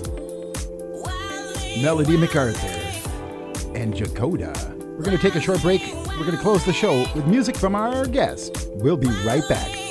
Melody 1.83 2.17
MacArthur 2.17 2.67
and 3.75 3.93
Jacoda. 3.93 4.55
We're 4.97 5.05
going 5.05 5.15
to 5.15 5.23
take 5.23 5.35
a 5.35 5.41
short 5.41 5.61
break. 5.61 5.83
We're 6.17 6.25
going 6.25 6.31
to 6.31 6.39
close 6.39 6.65
the 6.65 6.73
show 6.73 7.01
with 7.15 7.27
music 7.27 7.55
from 7.55 7.75
our 7.75 8.07
guest. 8.07 8.69
We'll 8.77 8.97
be 8.97 9.09
right 9.23 9.47
back. 9.51 9.82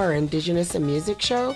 our 0.00 0.14
Indigenous 0.14 0.74
and 0.74 0.84
in 0.84 0.90
Music 0.90 1.20
show? 1.20 1.54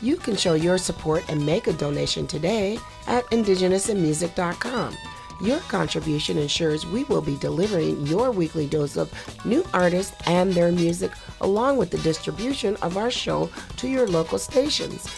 You 0.00 0.16
can 0.16 0.36
show 0.36 0.54
your 0.54 0.78
support 0.78 1.24
and 1.28 1.44
make 1.44 1.66
a 1.66 1.72
donation 1.72 2.26
today 2.26 2.78
at 3.06 3.24
indigenousinmusic.com. 3.26 4.96
Your 5.42 5.58
contribution 5.60 6.38
ensures 6.38 6.86
we 6.86 7.04
will 7.04 7.20
be 7.20 7.36
delivering 7.36 8.06
your 8.06 8.30
weekly 8.30 8.66
dose 8.66 8.96
of 8.96 9.12
new 9.44 9.64
artists 9.74 10.16
and 10.26 10.52
their 10.52 10.70
music, 10.70 11.10
along 11.40 11.76
with 11.76 11.90
the 11.90 11.98
distribution 11.98 12.76
of 12.76 12.96
our 12.96 13.10
show 13.10 13.50
to 13.78 13.88
your 13.88 14.06
local 14.06 14.38
stations. 14.38 15.08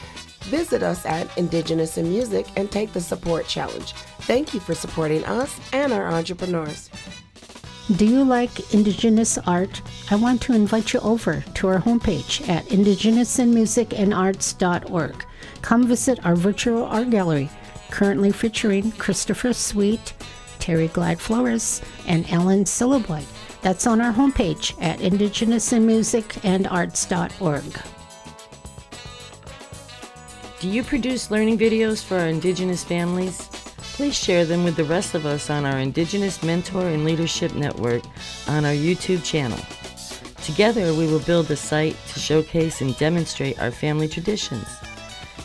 Visit 0.44 0.82
us 0.82 1.04
at 1.04 1.36
Indigenous 1.36 1.98
in 1.98 2.08
Music 2.08 2.46
and 2.56 2.70
take 2.70 2.92
the 2.92 3.00
support 3.00 3.46
challenge. 3.46 3.92
Thank 4.22 4.54
you 4.54 4.60
for 4.60 4.74
supporting 4.74 5.24
us 5.24 5.60
and 5.72 5.92
our 5.92 6.08
entrepreneurs. 6.08 6.88
Do 7.94 8.04
you 8.04 8.24
like 8.24 8.74
Indigenous 8.74 9.38
art? 9.38 9.80
I 10.10 10.16
want 10.16 10.42
to 10.42 10.52
invite 10.52 10.92
you 10.92 10.98
over 11.00 11.44
to 11.54 11.68
our 11.68 11.78
homepage 11.78 12.48
at 12.48 12.66
indigenousinmusicandarts.org. 12.66 15.24
Come 15.62 15.86
visit 15.86 16.26
our 16.26 16.34
virtual 16.34 16.84
art 16.84 17.10
gallery, 17.10 17.48
currently 17.92 18.32
featuring 18.32 18.90
Christopher 18.92 19.52
Sweet, 19.52 20.14
Terry 20.58 20.88
Glad 20.88 21.20
Flores, 21.20 21.80
and 22.08 22.28
Alan 22.28 22.64
Syliboy. 22.64 23.22
That's 23.62 23.86
on 23.86 24.00
our 24.00 24.12
homepage 24.12 24.74
at 24.82 24.98
indigenousinmusicandarts.org. 24.98 27.80
Do 30.58 30.68
you 30.68 30.82
produce 30.82 31.30
learning 31.30 31.58
videos 31.58 32.02
for 32.02 32.18
our 32.18 32.26
Indigenous 32.26 32.82
families? 32.82 33.48
Please 33.96 34.14
share 34.14 34.44
them 34.44 34.62
with 34.62 34.76
the 34.76 34.84
rest 34.84 35.14
of 35.14 35.24
us 35.24 35.48
on 35.48 35.64
our 35.64 35.78
Indigenous 35.78 36.42
Mentor 36.42 36.86
and 36.88 37.02
Leadership 37.02 37.54
Network 37.54 38.02
on 38.46 38.66
our 38.66 38.72
YouTube 38.72 39.24
channel. 39.24 39.58
Together, 40.44 40.92
we 40.92 41.06
will 41.06 41.20
build 41.20 41.50
a 41.50 41.56
site 41.56 41.96
to 42.08 42.18
showcase 42.18 42.82
and 42.82 42.94
demonstrate 42.98 43.58
our 43.58 43.70
family 43.70 44.06
traditions. 44.06 44.68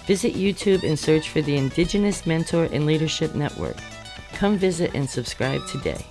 Visit 0.06 0.34
YouTube 0.34 0.84
and 0.84 1.00
search 1.00 1.30
for 1.30 1.42
the 1.42 1.56
Indigenous 1.56 2.26
Mentor 2.26 2.66
and 2.74 2.86
Leadership 2.86 3.36
Network. 3.36 3.78
Come 4.34 4.58
visit 4.58 4.94
and 4.94 5.10
subscribe 5.10 5.66
today. 5.68 6.06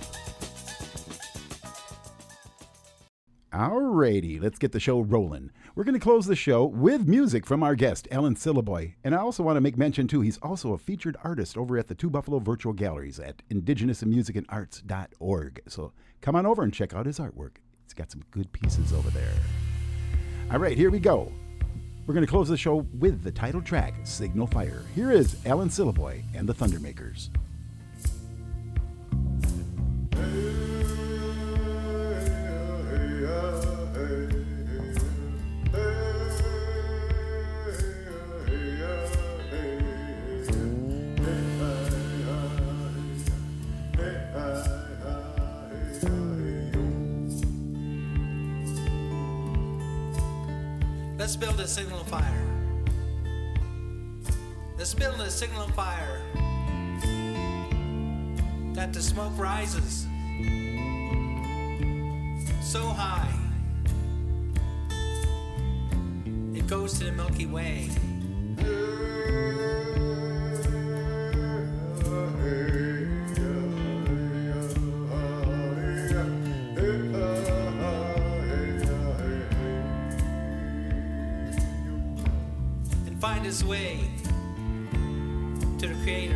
Alrighty, 3.53 4.41
let's 4.41 4.57
get 4.57 4.71
the 4.71 4.79
show 4.79 5.01
rolling. 5.01 5.51
We're 5.73 5.85
going 5.85 5.93
to 5.93 6.01
close 6.01 6.25
the 6.25 6.35
show 6.35 6.65
with 6.65 7.07
music 7.07 7.45
from 7.45 7.63
our 7.63 7.75
guest, 7.75 8.05
Alan 8.11 8.35
Syliboy. 8.35 8.95
And 9.05 9.15
I 9.15 9.19
also 9.19 9.41
want 9.41 9.55
to 9.55 9.61
make 9.61 9.77
mention, 9.77 10.05
too, 10.05 10.19
he's 10.19 10.37
also 10.39 10.73
a 10.73 10.77
featured 10.77 11.15
artist 11.23 11.55
over 11.55 11.77
at 11.77 11.87
the 11.87 11.95
Two 11.95 12.09
Buffalo 12.09 12.39
Virtual 12.39 12.73
Galleries 12.73 13.21
at 13.21 13.41
indigenousinmusicandarts.org. 13.49 15.61
So 15.67 15.93
come 16.19 16.35
on 16.35 16.45
over 16.45 16.63
and 16.63 16.73
check 16.73 16.93
out 16.93 17.05
his 17.05 17.19
artwork. 17.19 17.51
He's 17.85 17.93
got 17.93 18.11
some 18.11 18.23
good 18.31 18.51
pieces 18.51 18.91
over 18.91 19.09
there. 19.11 19.31
All 20.51 20.59
right, 20.59 20.77
here 20.77 20.91
we 20.91 20.99
go. 20.99 21.31
We're 22.05 22.15
going 22.15 22.25
to 22.25 22.31
close 22.31 22.49
the 22.49 22.57
show 22.57 22.85
with 22.99 23.23
the 23.23 23.31
title 23.31 23.61
track, 23.61 23.93
Signal 24.03 24.47
Fire. 24.47 24.83
Here 24.93 25.11
is 25.11 25.37
Alan 25.45 25.69
Syliboy 25.69 26.23
and 26.35 26.49
the 26.49 26.53
Thundermakers. 26.53 27.29
Let's 51.21 51.35
build 51.35 51.59
a 51.59 51.67
signal 51.67 52.03
fire. 52.05 52.47
Let's 54.75 54.95
build 54.95 55.21
a 55.21 55.29
signal 55.29 55.67
fire. 55.67 56.19
That 58.73 58.91
the 58.91 59.03
smoke 59.03 59.37
rises 59.37 60.07
so 62.63 62.81
high. 62.81 63.31
It 66.55 66.65
goes 66.65 66.97
to 66.97 67.03
the 67.03 67.11
Milky 67.11 67.45
Way. 67.45 67.91
His 83.51 83.65
way 83.65 83.99
to 85.77 85.87
the 85.87 85.95
Creator. 86.03 86.35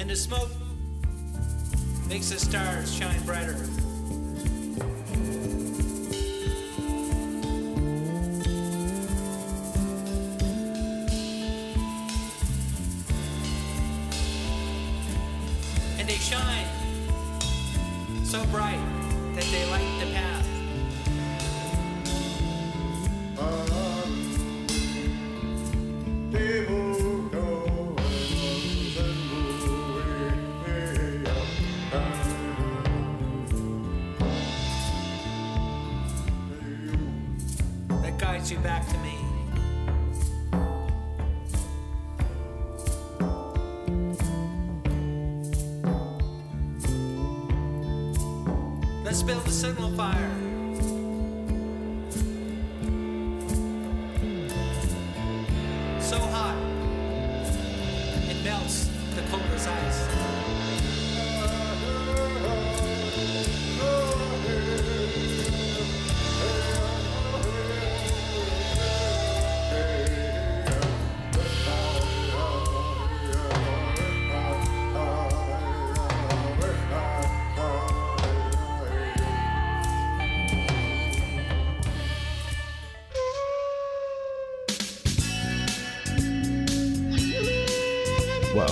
And 0.00 0.10
the 0.10 0.16
smoke 0.16 0.50
makes 2.08 2.32
us 2.32 2.42
stars 2.42 2.65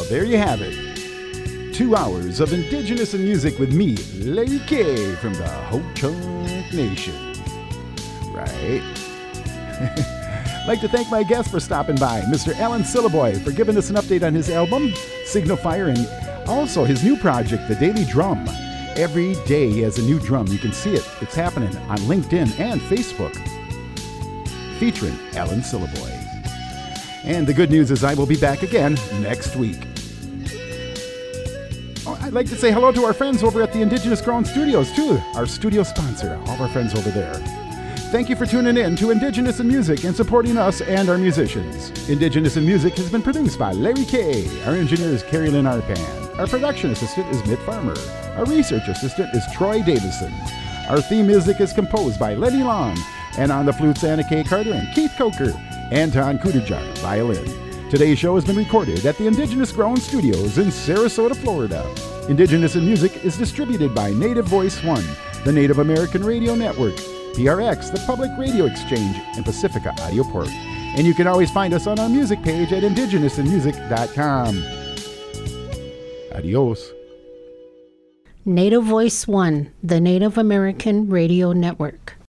there 0.09 0.24
you 0.24 0.36
have 0.36 0.60
it. 0.60 1.74
Two 1.74 1.97
hours 1.97 2.40
of 2.40 2.52
Indigenous 2.52 3.14
music 3.14 3.59
with 3.59 3.72
me, 3.72 3.97
Larry 4.22 4.60
K 4.66 5.14
from 5.16 5.35
the 5.35 5.48
Ho 5.48 5.82
Chunk 5.94 6.72
Nation. 6.72 7.14
Right? 8.32 8.82
like 10.66 10.81
to 10.81 10.89
thank 10.89 11.10
my 11.10 11.22
guest 11.22 11.51
for 11.51 11.59
stopping 11.59 11.97
by, 11.97 12.20
Mr. 12.22 12.55
Alan 12.59 12.82
Syliboy, 12.82 13.43
for 13.43 13.51
giving 13.51 13.76
us 13.76 13.90
an 13.90 13.97
update 13.97 14.24
on 14.24 14.35
his 14.35 14.51
album, 14.51 14.93
Signal 15.24 15.56
Fire, 15.56 15.89
and 15.89 16.06
also 16.47 16.85
his 16.85 17.02
new 17.02 17.16
project, 17.16 17.66
The 17.68 17.74
Daily 17.74 18.05
Drum. 18.05 18.47
Every 18.97 19.35
day 19.47 19.70
he 19.70 19.81
has 19.81 19.98
a 19.98 20.02
new 20.02 20.20
drum. 20.20 20.47
You 20.47 20.59
can 20.59 20.72
see 20.72 20.94
it. 20.94 21.05
It's 21.20 21.35
happening 21.35 21.76
on 21.89 21.98
LinkedIn 21.98 22.60
and 22.60 22.81
Facebook. 22.82 23.35
Featuring 24.78 25.18
Alan 25.35 25.60
Syliboy. 25.60 26.12
And 27.24 27.47
the 27.47 27.55
good 27.55 27.70
news 27.70 27.90
is 27.90 28.05
I 28.05 28.14
will 28.14 28.26
be 28.26 28.36
back 28.36 28.62
again 28.62 28.97
next 29.20 29.56
week. 29.56 29.84
Like 32.35 32.48
to 32.48 32.56
say 32.56 32.73
hello 32.73 32.90
to 32.90 33.05
our 33.05 33.12
friends 33.12 33.44
over 33.44 33.62
at 33.62 33.73
the 33.73 33.81
Indigenous 33.81 34.20
Grown 34.20 34.44
Studios, 34.44 34.90
too, 34.90 35.23
our 35.36 35.47
studio 35.47 35.85
sponsor, 35.85 36.35
all 36.47 36.61
our 36.61 36.69
friends 36.69 36.93
over 36.93 37.09
there. 37.09 37.35
Thank 38.11 38.28
you 38.28 38.35
for 38.35 38.44
tuning 38.44 38.77
in 38.77 38.97
to 38.97 39.12
Indigenous 39.12 39.61
in 39.61 39.69
Music 39.69 40.02
and 40.02 40.16
supporting 40.16 40.56
us 40.56 40.81
and 40.81 41.09
our 41.09 41.16
musicians. 41.16 42.09
Indigenous 42.09 42.56
in 42.56 42.66
Music 42.66 42.94
has 42.94 43.09
been 43.09 43.23
produced 43.23 43.56
by 43.56 43.70
Larry 43.70 44.05
K. 44.05 44.48
Our 44.65 44.74
engineer 44.74 45.11
is 45.11 45.23
Carrie 45.23 45.48
Lynn 45.48 45.65
Arpan. 45.65 46.36
Our 46.36 46.48
production 46.48 46.90
assistant 46.90 47.28
is 47.28 47.47
Mitt 47.47 47.61
Farmer. 47.61 47.94
Our 48.36 48.47
research 48.47 48.89
assistant 48.89 49.32
is 49.32 49.44
Troy 49.55 49.81
Davison. 49.82 50.35
Our 50.89 51.01
theme 51.02 51.28
music 51.28 51.61
is 51.61 51.73
composed 51.73 52.19
by 52.19 52.35
Lenny 52.35 52.65
Long. 52.65 52.98
And 53.39 53.52
on 53.52 53.65
the 53.65 53.73
flutes, 53.73 54.02
Anna 54.02 54.28
K. 54.28 54.43
Carter 54.43 54.73
and 54.73 54.93
Keith 54.93 55.15
Coker. 55.16 55.52
Anton 55.93 56.40
Kudajar, 56.40 56.82
violin. 56.98 57.89
Today's 57.90 58.19
show 58.19 58.35
has 58.35 58.44
been 58.44 58.56
recorded 58.56 59.06
at 59.06 59.16
the 59.19 59.28
Indigenous 59.28 59.70
Grown 59.70 59.98
Studios 59.98 60.59
in 60.59 60.66
Sarasota, 60.66 61.36
Florida. 61.36 61.89
Indigenous 62.28 62.74
in 62.74 62.86
Music 62.86 63.22
is 63.22 63.36
distributed 63.36 63.94
by 63.94 64.10
Native 64.14 64.46
Voice 64.46 64.82
One, 64.82 65.05
the 65.44 65.52
Native 65.52 65.78
American 65.78 66.24
Radio 66.24 66.55
Network, 66.55 66.94
PRX, 67.34 67.92
the 67.92 68.02
Public 68.06 68.30
Radio 68.38 68.64
Exchange, 68.64 69.20
and 69.36 69.44
Pacifica 69.44 69.92
Audio 70.01 70.24
Port. 70.24 70.48
And 70.48 71.06
you 71.06 71.12
can 71.12 71.26
always 71.26 71.51
find 71.51 71.74
us 71.74 71.86
on 71.86 71.98
our 71.98 72.09
music 72.09 72.42
page 72.42 72.72
at 72.72 72.82
indigenousinmusic.com. 72.82 74.64
Adios. 76.34 76.92
Native 78.46 78.84
Voice 78.84 79.28
One, 79.28 79.70
the 79.82 80.01
Native 80.01 80.38
American 80.38 81.10
Radio 81.10 81.52
Network. 81.52 82.14